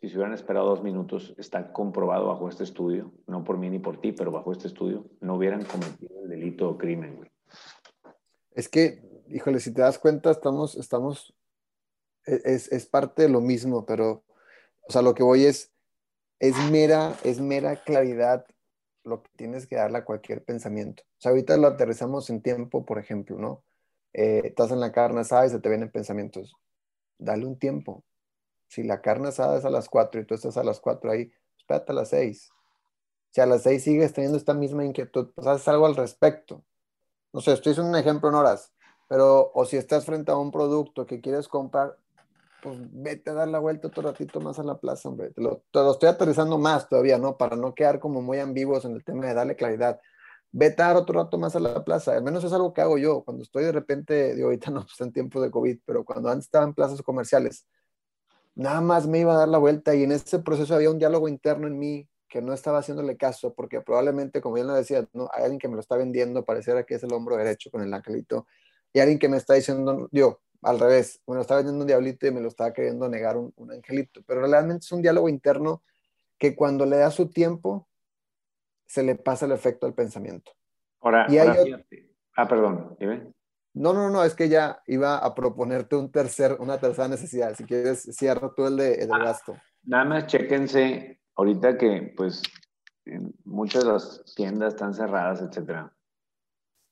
[0.00, 3.78] si se hubieran esperado dos minutos, está comprobado bajo este estudio, no por mí ni
[3.78, 7.30] por ti, pero bajo este estudio, no hubieran cometido el delito o crimen, güey.
[8.52, 11.34] Es que, híjole, si te das cuenta, estamos, estamos,
[12.26, 14.22] e, es, es parte de lo mismo, pero,
[14.88, 15.72] o sea, lo que voy es,
[16.38, 18.44] es mera, es mera claridad
[19.02, 21.04] lo que tienes que darle a cualquier pensamiento.
[21.18, 23.62] O sea, ahorita lo aterrizamos en tiempo, por ejemplo, ¿no?
[24.18, 26.56] Eh, estás en la carne asada y se te vienen pensamientos.
[27.18, 28.02] Dale un tiempo.
[28.66, 31.30] Si la carne asada es a las 4 y tú estás a las 4 ahí,
[31.58, 32.48] espérate a las 6.
[33.30, 36.64] Si a las 6 sigues teniendo esta misma inquietud, pues haces algo al respecto.
[37.34, 38.72] No sé, estoy haciendo un ejemplo en horas,
[39.06, 41.98] pero o si estás frente a un producto que quieres comprar,
[42.62, 45.30] pues vete a dar la vuelta otro ratito más a la plaza, hombre.
[45.32, 45.62] Te lo,
[45.92, 47.36] estoy aterrizando más todavía, ¿no?
[47.36, 50.00] Para no quedar como muy ambiguos en el tema de darle claridad.
[50.52, 52.12] Vete a dar otro rato más a la plaza.
[52.12, 53.22] Al menos es algo que hago yo.
[53.24, 56.46] Cuando estoy de repente, digo, ahorita no, pues en tiempo de COVID, pero cuando antes
[56.46, 57.66] estaba en plazas comerciales,
[58.54, 61.28] nada más me iba a dar la vuelta y en ese proceso había un diálogo
[61.28, 65.28] interno en mí que no estaba haciéndole caso, porque probablemente, como bien lo decía, ¿no?
[65.32, 67.94] hay alguien que me lo está vendiendo, pareciera que es el hombro derecho con el
[67.94, 68.46] angelito,
[68.92, 72.26] y alguien que me está diciendo, digo, al revés, me lo está vendiendo un diablito
[72.26, 74.22] y me lo está queriendo negar un, angelito.
[74.26, 75.82] Pero realmente es un diálogo interno
[76.38, 77.86] que cuando le da su tiempo,
[78.86, 80.52] se le pasa el efecto al pensamiento.
[81.00, 81.26] Ahora,
[82.36, 82.96] ah, perdón,
[83.74, 87.54] No, no, no, es que ya iba a proponerte un tercer, una tercera necesidad.
[87.54, 89.56] Si quieres, cierra tú el, de, el ah, gasto.
[89.84, 92.42] Nada más chéquense, ahorita que pues
[93.44, 95.92] muchas de las tiendas están cerradas, etcétera.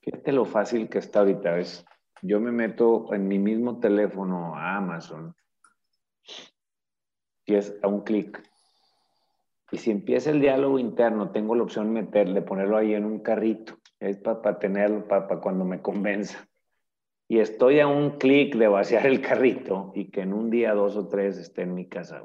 [0.01, 1.83] Fíjate lo fácil que está ahorita, es
[2.21, 5.35] yo me meto en mi mismo teléfono a Amazon
[7.45, 8.41] y es a un clic.
[9.71, 13.19] Y si empieza el diálogo interno, tengo la opción de meterle, ponerlo ahí en un
[13.19, 13.77] carrito.
[13.99, 16.47] Es para tenerlo, para cuando me convenza.
[17.27, 20.95] Y estoy a un clic de vaciar el carrito y que en un día, dos
[20.95, 22.23] o tres, esté en mi casa.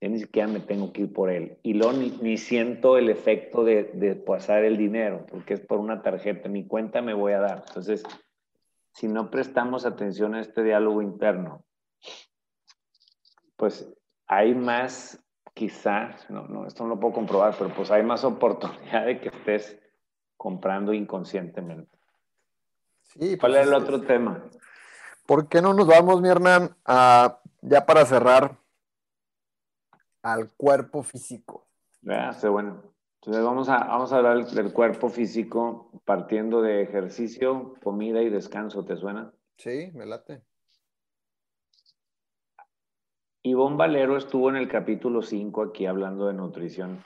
[0.00, 1.58] Ni siquiera me tengo que ir por él.
[1.62, 6.02] Y luego ni, siento el efecto de, de pasar el dinero, porque es por una
[6.02, 6.48] tarjeta.
[6.48, 7.64] Mi cuenta me voy a dar.
[7.66, 8.04] Entonces,
[8.92, 11.64] si no prestamos atención a este diálogo interno,
[13.56, 13.92] pues
[14.26, 15.22] hay más,
[15.60, 19.28] quizás, no, no, esto no lo puedo comprobar, pero pues hay más oportunidad de que
[19.28, 19.78] estés
[20.38, 21.98] comprando inconscientemente.
[23.02, 24.42] Sí, ¿Cuál pues es el otro tema?
[25.26, 28.56] ¿Por qué no nos vamos, mi Hernán, a, ya para cerrar,
[30.22, 31.66] al cuerpo físico?
[32.00, 32.82] Ya, sé bueno.
[33.16, 38.86] Entonces vamos a, vamos a hablar del cuerpo físico partiendo de ejercicio, comida y descanso,
[38.86, 39.30] ¿te suena?
[39.58, 40.42] Sí, me late.
[43.42, 47.02] Ivonne Valero estuvo en el capítulo 5 aquí hablando de nutrición.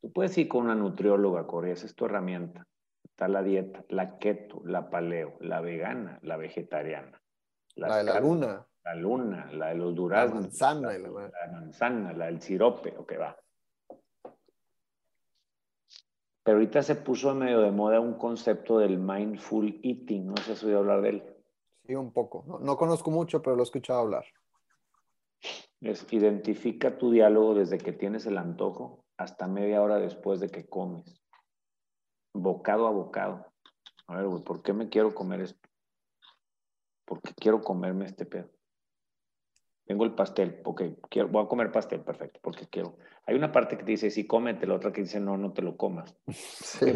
[0.00, 2.66] Tú puedes ir con una nutrióloga, Corea, esa es tu herramienta.
[3.04, 7.22] Está la dieta, la keto, la paleo, la vegana, la vegetariana.
[7.76, 8.66] La de la luna.
[8.82, 10.34] La luna, la de los duraznos.
[10.34, 10.98] La manzana.
[10.98, 13.36] La, la manzana, la del sirope, ok, va.
[16.42, 20.26] Pero ahorita se puso medio de moda un concepto del mindful eating.
[20.26, 21.22] No sé si has oído hablar de él.
[21.86, 22.44] Sí, un poco.
[22.60, 24.24] No, conozco mucho, pero lo he escuchado hablar.
[25.84, 30.66] Es identifica tu diálogo desde que tienes el antojo hasta media hora después de que
[30.66, 31.22] comes.
[32.32, 33.46] Bocado a bocado.
[34.06, 35.68] A ver, güey, ¿por qué me quiero comer esto?
[37.04, 38.50] ¿Por qué quiero comerme este pedo?
[39.84, 42.96] Tengo el pastel, porque quiero, voy a comer pastel, perfecto, porque quiero.
[43.26, 45.62] Hay una parte que te dice, sí, cómete, la otra que dice, no, no te
[45.62, 46.16] lo comas.
[46.32, 46.92] Sí.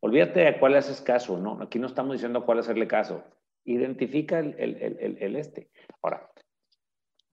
[0.00, 1.62] Olvídate de cuál haces caso, ¿no?
[1.62, 3.24] Aquí no estamos diciendo a cuál hacerle caso.
[3.64, 5.70] Identifica el, el, el, este.
[6.02, 6.30] Ahora,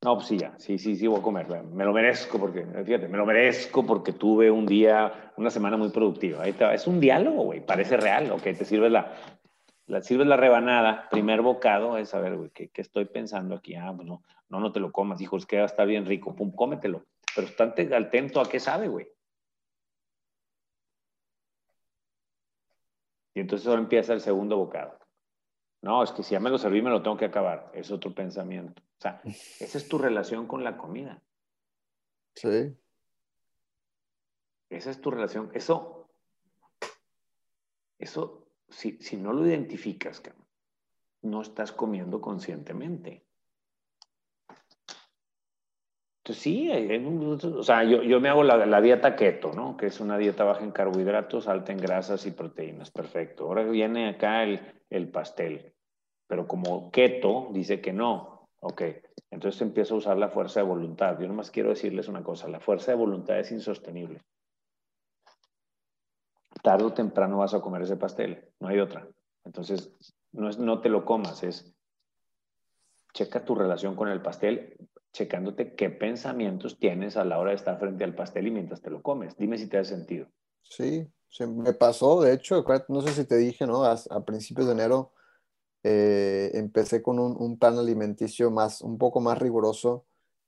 [0.03, 1.63] no, pues sí, ya, sí, sí, sí, voy a comer.
[1.63, 5.89] Me lo merezco porque, fíjate, me lo merezco porque tuve un día, una semana muy
[5.89, 6.41] productiva.
[6.41, 6.73] Ahí está.
[6.73, 9.13] Es un diálogo, güey, parece real, ok, te sirve la,
[9.85, 13.75] la sirves la rebanada, primer bocado es, a ver, güey, ¿qué, estoy pensando aquí?
[13.75, 17.05] Ah, pues no, no, te lo comas, hijo, es que estar bien rico, pum, cómetelo.
[17.35, 19.07] Pero estate atento a qué sabe, güey.
[23.35, 24.97] Y entonces ahora empieza el segundo bocado.
[25.83, 27.71] No, es que si ya me lo serví, me lo tengo que acabar.
[27.73, 28.81] Es otro pensamiento.
[29.01, 31.19] O sea, esa es tu relación con la comida.
[32.35, 32.77] Sí.
[34.69, 35.49] Esa es tu relación.
[35.55, 36.07] Eso,
[37.97, 40.21] eso si, no lo identificas,
[41.23, 43.25] no estás comiendo conscientemente.
[46.19, 49.77] Entonces sí, o sea, yo, me hago la, dieta keto, ¿no?
[49.77, 52.91] Que es una dieta baja en carbohidratos, alta en grasas y proteínas.
[52.91, 53.45] Perfecto.
[53.45, 55.73] Ahora viene acá el, el pastel.
[56.27, 58.40] Pero como keto dice que no.
[58.61, 58.81] Ok.
[59.29, 61.19] Entonces empiezo a usar la fuerza de voluntad.
[61.19, 62.47] Yo nomás quiero decirles una cosa.
[62.47, 64.21] La fuerza de voluntad es insostenible
[66.61, 69.07] tarde o temprano vas a comer ese pastel, no hay otra.
[69.43, 69.91] Entonces,
[70.31, 71.73] no es no te lo comas, es
[73.13, 74.77] checa tu relación con el pastel.
[75.13, 78.89] checándote qué pensamientos tienes a la hora de estar frente al pastel y mientras te
[78.89, 79.35] lo comes.
[79.35, 80.27] Dime si te hace sentido.
[80.61, 81.05] Sí,
[81.49, 83.83] me pasó, de hecho, no sé si te dije, ¿no?
[83.83, 85.11] A, principios de enero
[85.83, 90.05] eh, empecé con un, un, plan alimenticio más, un poco más riguroso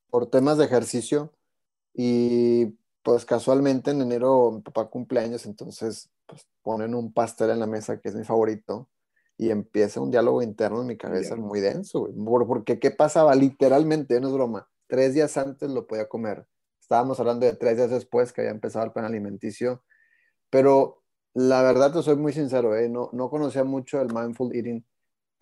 [0.10, 1.34] por temas de ejercicio
[1.94, 7.68] y pues casualmente en enero mi papá cumpleaños, entonces pues ponen un pastel en la
[7.68, 8.90] mesa que es mi favorito
[9.38, 12.10] y empieza un diálogo interno en mi cabeza muy denso,
[12.48, 13.36] Porque, ¿qué pasaba?
[13.36, 14.70] Literalmente, no es broma.
[14.88, 16.46] Tres días antes lo podía comer.
[16.80, 19.84] Estábamos hablando de tres días después que había empezado el plan alimenticio.
[20.50, 21.04] Pero
[21.34, 22.90] la verdad, te soy muy sincero, ¿eh?
[22.90, 24.86] no, no conocía mucho el mindful eating,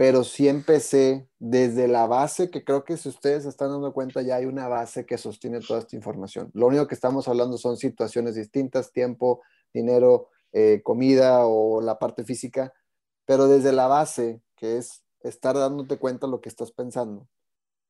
[0.02, 4.24] pero sí empecé desde la base, que creo que si ustedes se están dando cuenta,
[4.24, 6.50] ya hay una base que sostiene toda esta información.
[6.56, 12.24] Lo único que estamos hablando son situaciones distintas, tiempo, dinero, eh, comida o la parte
[12.24, 12.74] física,
[13.26, 17.28] pero desde la base, que es estar dándote cuenta de lo que estás pensando,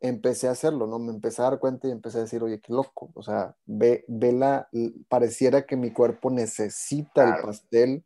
[0.02, 1.00] empecé a hacerlo, ¿no?
[1.00, 4.04] Me empecé a dar cuenta y empecé a decir, oye, qué loco, o sea, ve,
[4.10, 4.68] ve la,
[5.08, 8.04] pareciera que mi cuerpo necesita el pastel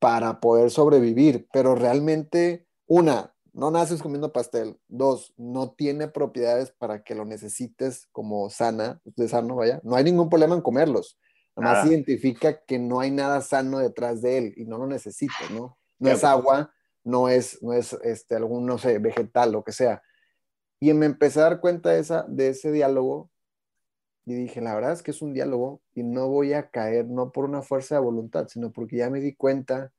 [0.00, 7.04] para poder sobrevivir, pero realmente, una, no naces comiendo pastel, dos, no tiene propiedades para
[7.04, 11.16] que lo necesites como sana, de sano, vaya, no hay ningún problema en comerlos,
[11.54, 15.52] nada más identifica que no hay nada sano detrás de él y no lo necesitas,
[15.52, 15.78] ¿no?
[16.00, 16.72] no es agua,
[17.04, 20.02] no es, no es este, algún, no sé, vegetal, lo que sea.
[20.80, 23.30] Y me empecé a dar cuenta de, esa, de ese diálogo
[24.24, 27.30] y dije, la verdad es que es un diálogo y no voy a caer, no
[27.30, 29.92] por una fuerza de voluntad, sino porque ya me di cuenta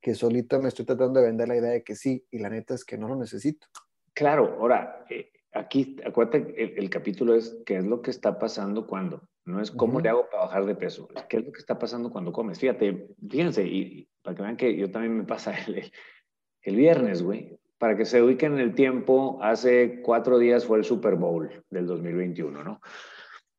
[0.00, 2.74] que solito me estoy tratando de vender la idea de que sí, y la neta
[2.74, 3.66] es que no lo necesito.
[4.14, 8.86] Claro, ahora, eh, aquí, acuérdate, el, el, capítulo es qué es lo que está pasando
[8.86, 11.58] cuando, no es cómo le hago para bajar de peso, es qué es lo que
[11.58, 12.58] está pasando cuando comes.
[12.58, 15.90] Fíjate, fíjense, y, para que vean que yo también me pasa el,
[16.62, 17.58] el viernes, güey.
[17.78, 21.86] Para que se ubiquen en el tiempo, hace cuatro días fue el Super Bowl del
[21.86, 22.80] 2021, ¿no?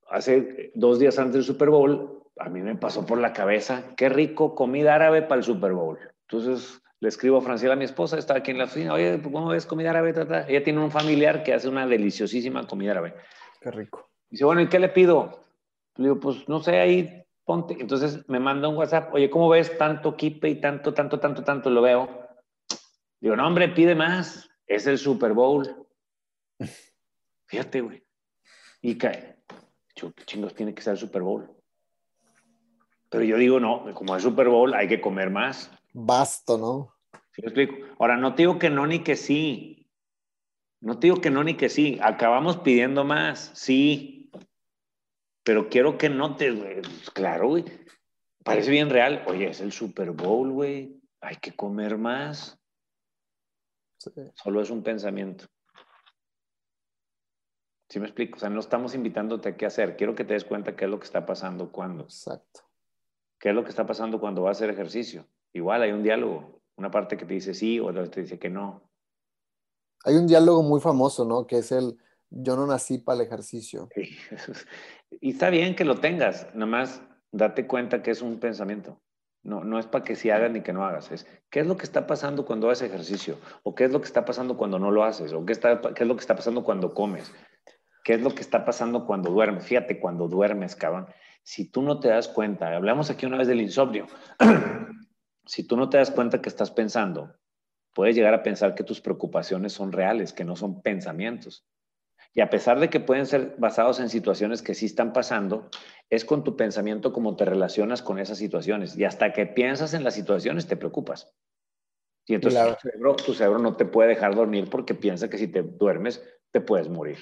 [0.10, 4.10] Hace dos días antes del Super Bowl, a mí me pasó por la cabeza, qué
[4.10, 6.00] rico comida árabe para el Super Bowl.
[6.30, 9.66] Entonces le escribo a Franciela, mi esposa, está aquí en la oficina, oye, ¿cómo ves
[9.66, 10.14] comida árabe?
[10.48, 13.16] Ella tiene un familiar que hace una deliciosísima comida árabe.
[13.62, 14.10] Qué rico.
[14.30, 15.44] Dice, bueno, ¿y qué le pido?
[15.96, 17.78] Le digo, pues no sé, ahí ponte.
[17.80, 21.70] Entonces me manda un WhatsApp, oye, ¿cómo ves tanto kipe y tanto, tanto, tanto, tanto?
[21.70, 22.28] Lo veo.
[23.20, 24.50] Digo, no, hombre, pide más.
[24.66, 25.88] Es el Super Bowl.
[27.48, 28.04] Fíjate, güey.
[28.82, 29.38] Y cae.
[29.96, 31.50] ¿Qué chingos tiene que ser el Super Bowl?
[33.10, 35.72] Pero yo digo, no, como es Super Bowl, hay que comer más.
[36.00, 36.94] Basto, ¿no?
[37.34, 37.76] ¿Sí lo explico?
[38.00, 39.90] Ahora, no te digo que no ni que sí.
[40.82, 42.00] No te digo que no ni que sí.
[42.02, 43.52] Acabamos pidiendo más.
[43.56, 44.18] Sí
[45.48, 46.82] pero quiero que notes, güey.
[46.82, 47.64] Pues, claro, güey.
[48.44, 49.24] Parece bien real.
[49.28, 51.02] Oye, es el Super Bowl, güey.
[51.22, 52.60] Hay que comer más.
[54.36, 55.46] Solo es un pensamiento.
[57.88, 58.36] ¿Sí me explico?
[58.36, 59.96] O sea, no estamos invitándote a qué hacer.
[59.96, 62.04] Quiero que te des cuenta qué es lo que está pasando cuando.
[62.04, 62.70] Exacto.
[63.40, 65.30] ¿Qué es lo que está pasando cuando vas a hacer ejercicio?
[65.54, 66.62] Igual hay un diálogo.
[66.76, 68.90] Una parte que te dice sí, otra te dice que no.
[70.06, 71.48] Hay un diálogo muy famoso, ¿no?
[71.48, 71.98] Que es el,
[72.30, 73.90] yo no nací para el ejercicio.
[75.22, 79.00] Y está bien que lo tengas, nada más date cuenta que es un pensamiento.
[79.44, 81.78] No, no es para que si hagas ni que no hagas, es qué es lo
[81.78, 84.92] que está pasando cuando haces ejercicio, o qué es lo que está pasando cuando no
[84.92, 87.32] lo haces, o qué, está, qué es lo que está pasando cuando comes,
[88.04, 89.64] qué es lo que está pasando cuando duermes.
[89.64, 91.08] Fíjate, cuando duermes, cabrón,
[91.44, 94.08] si tú no te das cuenta, hablamos aquí una vez del insomnio,
[95.48, 97.36] si tú no te das cuenta que estás pensando,
[97.94, 101.66] puedes llegar a pensar que tus preocupaciones son reales, que no son pensamientos.
[102.34, 105.70] Y a pesar de que pueden ser basados en situaciones que sí están pasando,
[106.10, 108.96] es con tu pensamiento como te relacionas con esas situaciones.
[108.96, 111.34] Y hasta que piensas en las situaciones te preocupas.
[112.28, 112.62] Y entonces
[113.26, 116.22] tu, cerebro, no te puede dejar dormir porque piensa que si te duermes
[116.52, 117.18] te puedes morir.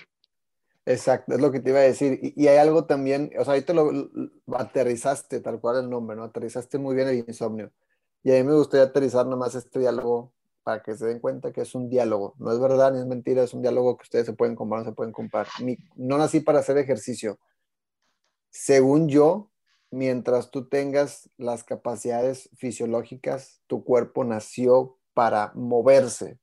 [0.86, 2.19] Exacto, es lo que te iba a decir.
[2.21, 4.09] Y, hay algo también, o sea, ahí te lo,
[4.55, 6.23] aterrizaste, tal cual el nombre, ¿no?
[6.23, 7.71] Aterrizaste muy bien el insomnio.
[8.26, 11.61] Y a mí me gustaría aterrizar nomás este diálogo para que se den cuenta que
[11.61, 12.34] es un diálogo.
[12.39, 14.89] No es verdad ni es mentira, es un diálogo que ustedes se pueden comprar, no
[14.89, 15.45] se pueden comprar.
[15.95, 17.38] no nací para hacer ejercicio.
[18.49, 19.51] Según yo,
[19.91, 26.39] mientras tú tengas las capacidades fisiológicas, tu cuerpo nació para moverse.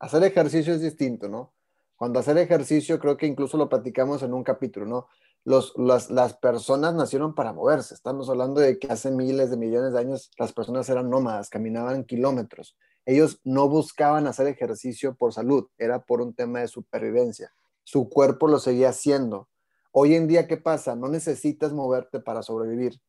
[0.00, 1.54] Hacer ejercicio es distinto, ¿no?
[1.96, 5.08] Cuando hacer ejercicio, creo que incluso lo platicamos en un capítulo, ¿no?
[5.44, 7.94] Las, las personas nacieron para moverse.
[7.94, 12.04] Estamos hablando de que hace miles de millones de años las personas eran nómadas, caminaban
[12.04, 17.52] kilómetros ellos no buscaban hacer ejercicio por salud, era por un tema de supervivencia.
[17.84, 19.48] Su cuerpo lo seguía haciendo.
[19.90, 20.94] Hoy en día, ¿qué pasa?
[20.94, 23.00] No necesitas moverte para sobrevivir.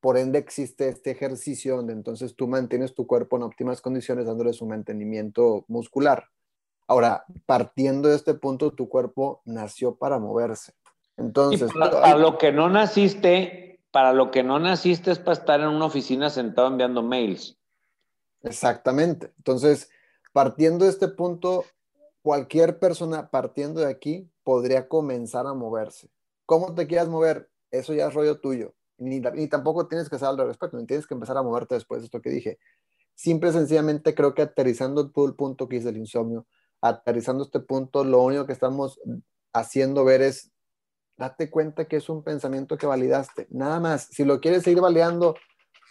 [0.00, 4.52] Por ende, existe este ejercicio donde entonces tú mantienes tu cuerpo en óptimas condiciones dándole
[4.52, 6.24] su mantenimiento muscular.
[6.88, 10.72] Ahora, partiendo de este punto, tu cuerpo nació para moverse.
[11.16, 15.68] Entonces, para, lo que no naciste, para lo que no naciste es para estar en
[15.68, 17.58] una oficina sentado enviando mails.
[18.42, 19.32] Exactamente.
[19.38, 19.90] Entonces,
[20.32, 21.64] partiendo de este punto,
[22.22, 26.10] cualquier persona partiendo de aquí podría comenzar a moverse.
[26.46, 27.50] ¿Cómo te quieras mover?
[27.70, 28.74] Eso ya es rollo tuyo.
[28.98, 32.00] Ni, ni tampoco tienes que saber al respecto, ni tienes que empezar a moverte después
[32.00, 32.58] de esto que dije.
[33.14, 36.46] Simple y sencillamente creo que aterrizando todo el punto que es el insomnio,
[36.80, 39.00] aterrizando este punto, lo único que estamos
[39.52, 40.50] haciendo ver es,
[41.22, 43.46] date cuenta que es un pensamiento que validaste.
[43.50, 45.36] Nada más, si lo quieres seguir validando,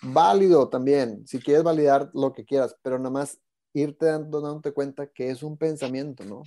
[0.02, 3.40] válido también, si quieres validar lo que quieras, pero nada más
[3.74, 6.44] irte dando, dándote cuenta que es un pensamiento, ¿no?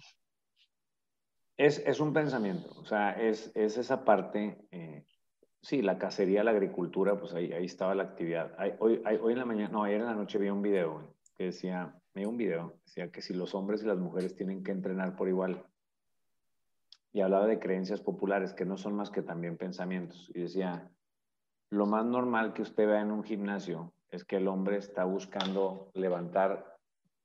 [1.56, 5.06] Es, es un pensamiento, o sea, es, es esa parte, eh,
[5.62, 8.54] sí, la cacería, la agricultura, pues ahí, ahí estaba la actividad.
[8.80, 11.94] hoy, hoy en la mañana, no, ayer en la noche vi un video que decía,
[12.12, 15.28] vi un video, decía que si los hombres y las mujeres tienen que entrenar por
[15.28, 15.64] igual,
[17.14, 20.90] y hablaba de creencias populares que no son más que también pensamientos, y decía,
[21.70, 25.90] lo más normal que usted vea en un gimnasio es que el hombre está buscando
[25.94, 26.76] levantar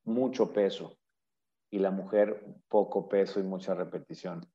[0.05, 0.97] mucho peso
[1.71, 4.47] y la mujer poco peso y mucha repetición.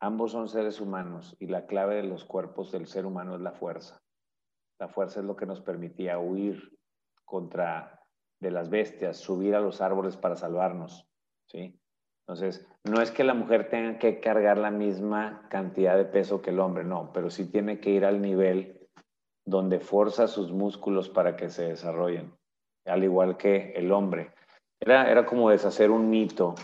[0.00, 3.52] Ambos son seres humanos y la clave de los cuerpos del ser humano es la
[3.52, 4.00] fuerza.
[4.78, 6.76] La fuerza es lo que nos permitía huir
[7.24, 8.00] contra
[8.40, 11.08] de las bestias, subir a los árboles para salvarnos,
[11.46, 11.81] ¿sí?
[12.26, 16.50] Entonces, no es que la mujer tenga que cargar la misma cantidad de peso que
[16.50, 18.88] el hombre, no, pero sí tiene que ir al nivel
[19.44, 22.32] donde forza sus músculos para que se desarrollen,
[22.86, 24.32] al igual que el hombre.
[24.80, 26.54] Era, era como deshacer un mito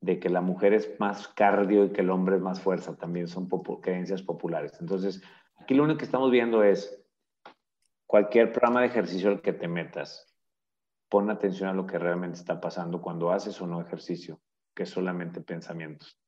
[0.00, 3.28] de que la mujer es más cardio y que el hombre es más fuerza, también
[3.28, 3.48] son
[3.80, 4.76] creencias populares.
[4.80, 5.22] Entonces,
[5.58, 7.04] aquí lo único que estamos viendo es
[8.06, 10.32] cualquier programa de ejercicio al que te metas,
[11.08, 14.40] pon atención a lo que realmente está pasando cuando haces o no ejercicio,
[14.74, 16.18] que es solamente pensamientos.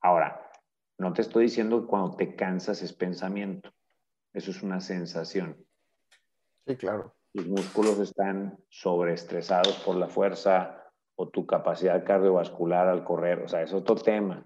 [0.00, 0.50] Ahora,
[0.98, 3.70] no te estoy diciendo que cuando te cansas es pensamiento.
[4.32, 5.56] Eso es una sensación.
[6.66, 7.14] Sí, claro.
[7.32, 10.84] Tus músculos están sobreestresados por la fuerza
[11.16, 13.42] o tu capacidad cardiovascular al correr.
[13.42, 14.44] O sea, es otro tema.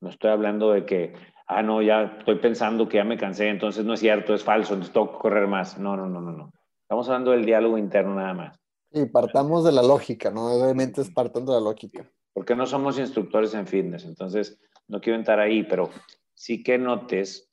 [0.00, 1.14] No estoy hablando de que,
[1.46, 4.74] ah, no, ya estoy pensando que ya me cansé, entonces no es cierto, es falso,
[4.74, 5.78] entonces tengo que correr más.
[5.78, 6.52] No, no, no, no, no.
[6.82, 8.58] Estamos hablando del diálogo interno nada más.
[8.90, 10.52] Y partamos de la lógica, ¿no?
[10.52, 12.10] Obviamente es partiendo de la lógica.
[12.32, 14.58] Porque no somos instructores en fitness, entonces
[14.88, 15.90] no quiero entrar ahí, pero
[16.34, 17.50] sí que notes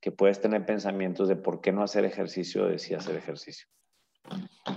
[0.00, 3.68] que puedes tener pensamientos de por qué no hacer ejercicio o de sí hacer ejercicio.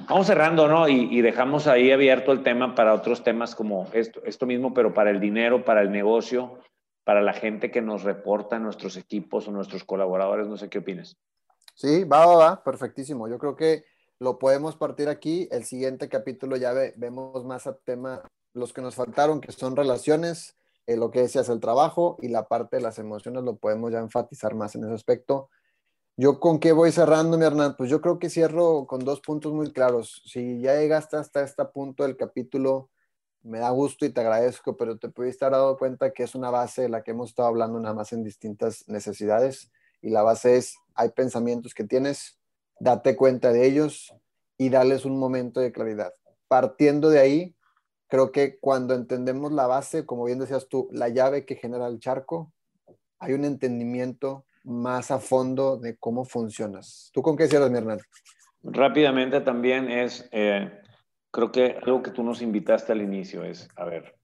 [0.07, 0.87] Vamos cerrando, ¿no?
[0.87, 5.11] Y, dejamos ahí abierto el tema para otros temas como esto, esto mismo, pero para
[5.11, 6.59] el dinero, para el negocio,
[7.03, 10.47] para la gente que nos reporta, nuestros equipos o nuestros colaboradores.
[10.47, 11.17] No sé qué opinas.
[11.75, 13.27] Sí, va, va, va, perfectísimo.
[13.27, 13.83] Yo creo que
[14.19, 15.47] lo podemos partir aquí.
[15.51, 18.21] El siguiente capítulo ya vemos más a tema,
[18.55, 20.55] los que nos faltaron, que son relaciones,
[20.87, 23.99] eh, lo que decías, el trabajo y la parte de las emociones lo podemos ya
[23.99, 25.49] enfatizar más en ese aspecto.
[26.17, 29.51] Yo con qué voy cerrando, mi Hernán, pues yo creo que cierro con dos puntos
[29.51, 30.21] muy claros.
[30.25, 32.89] Si ya llegaste hasta este punto del capítulo,
[33.43, 36.49] me da gusto y te agradezco, pero te pudiste haber dado cuenta que es una
[36.49, 39.71] base de la que hemos estado hablando nada más en distintas necesidades.
[40.01, 42.39] Y la base es, hay pensamientos que tienes,
[42.79, 44.15] date cuenta de ellos
[44.57, 46.13] y darles un momento de claridad.
[46.47, 47.55] Partiendo de ahí,
[48.07, 51.99] creo que cuando entendemos la base, como bien decías tú, la llave que genera el
[51.99, 52.51] charco,
[53.19, 57.11] hay un entendimiento más a fondo de cómo funcionas.
[57.13, 57.99] ¿Tú con qué cierras, mi Hernán?
[58.63, 60.81] Rápidamente también es, eh,
[61.31, 64.15] creo que algo que tú nos invitaste al inicio es, a ver,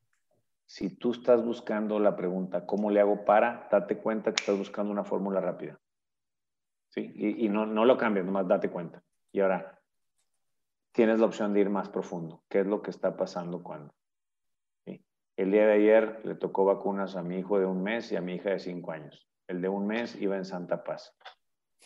[0.66, 3.68] si tú estás buscando la pregunta, ¿cómo le hago para?
[3.70, 5.78] Date cuenta que estás buscando una fórmula rápida.
[6.90, 7.12] ¿Sí?
[7.14, 9.04] Y, no, no lo cambies, nomás date cuenta.
[9.32, 9.81] Y ahora,
[10.92, 12.44] tienes la opción de ir más profundo.
[12.50, 13.94] ¿Qué es lo que está pasando cuando?
[15.38, 18.22] El día de ayer le tocó vacunas a mi hijo de un mes y a
[18.22, 19.28] mi hija de cinco años.
[19.48, 21.16] El de un mes iba en Santa Paz.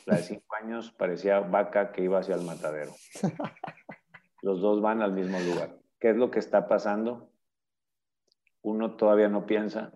[0.06, 2.92] La de cinco años parecía vaca que iba hacia el matadero.
[4.42, 5.78] Los dos van al mismo lugar.
[6.00, 7.32] ¿Qué es lo que está pasando?
[8.62, 9.94] Uno todavía no piensa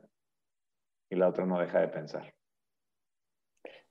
[1.10, 2.34] y la otra no deja de pensar.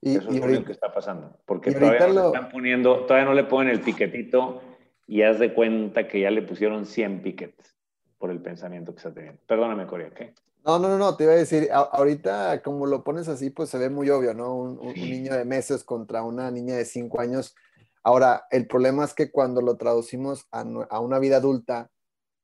[0.00, 1.40] Y, Eso es lo que está pasando.
[1.44, 4.62] Porque todavía no, están poniendo, todavía no le ponen el piquetito
[5.08, 7.74] y haz de cuenta que ya le pusieron 100 piquetes
[8.18, 9.40] por el pensamiento que está teniendo.
[9.46, 10.34] Perdóname, Corea, ¿qué?
[10.64, 13.88] No, no, no, te iba a decir, ahorita como lo pones así, pues se ve
[13.88, 14.54] muy obvio, ¿no?
[14.54, 17.56] Un, niño de meses contra una niña de cinco años.
[18.02, 21.90] Ahora, el problema es que cuando lo traducimos a, a, una vida adulta,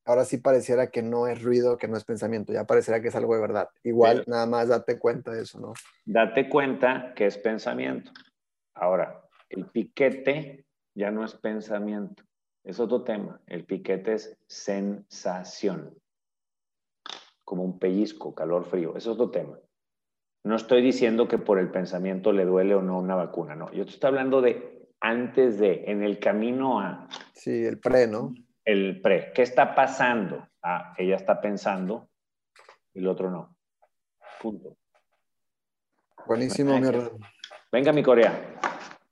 [0.07, 3.15] ahora sí pareciera que no es ruido, que no es pensamiento, ya pareciera que es
[3.15, 3.69] algo de verdad.
[3.83, 5.75] Igual, nada más date cuenta de eso, ¿no?
[6.07, 8.11] Date cuenta que es pensamiento.
[8.73, 12.25] Ahora, el piquete ya no es pensamiento.
[12.65, 13.41] Es otro tema.
[13.47, 15.95] El piquete es sensación.
[17.45, 18.97] como un pellizco, calor, frío.
[18.97, 19.59] Es otro tema.
[20.45, 23.71] No estoy diciendo que por el pensamiento le duele o no una vacuna, no.
[23.73, 27.07] Yo te estoy hablando de antes de, en el camino a...
[27.35, 28.35] Sí, el pre, ¿no?
[28.65, 29.33] El pre.
[29.35, 30.49] ¿Qué está pasando?
[30.63, 32.09] Ah, ella está pensando
[32.95, 33.55] y el otro no.
[34.41, 34.77] Punto.
[36.27, 37.19] Buenísimo, mi hermano.
[37.71, 38.59] Venga, mi Corea.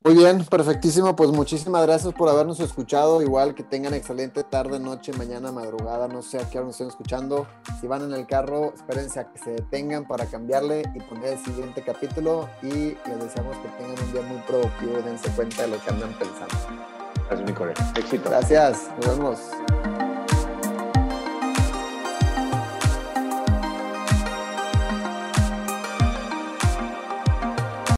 [0.05, 1.14] Muy bien, perfectísimo.
[1.14, 3.22] Pues muchísimas gracias por habernos escuchado.
[3.22, 6.09] Igual que tengan excelente tarde, noche, mañana, madrugada.
[6.09, 7.46] No sé a qué hora nos estén escuchando.
[7.80, 11.38] Si van en el carro, espérense a que se detengan para cambiarle y poner el
[11.44, 12.48] siguiente capítulo.
[12.62, 15.90] Y les deseamos que tengan un día muy productivo y dense cuenta de lo que
[15.90, 16.55] andan pensando.
[17.28, 18.00] Gracias, mi.
[18.00, 18.28] Éxito.
[18.28, 18.90] Gracias.
[18.96, 19.38] Nos vemos.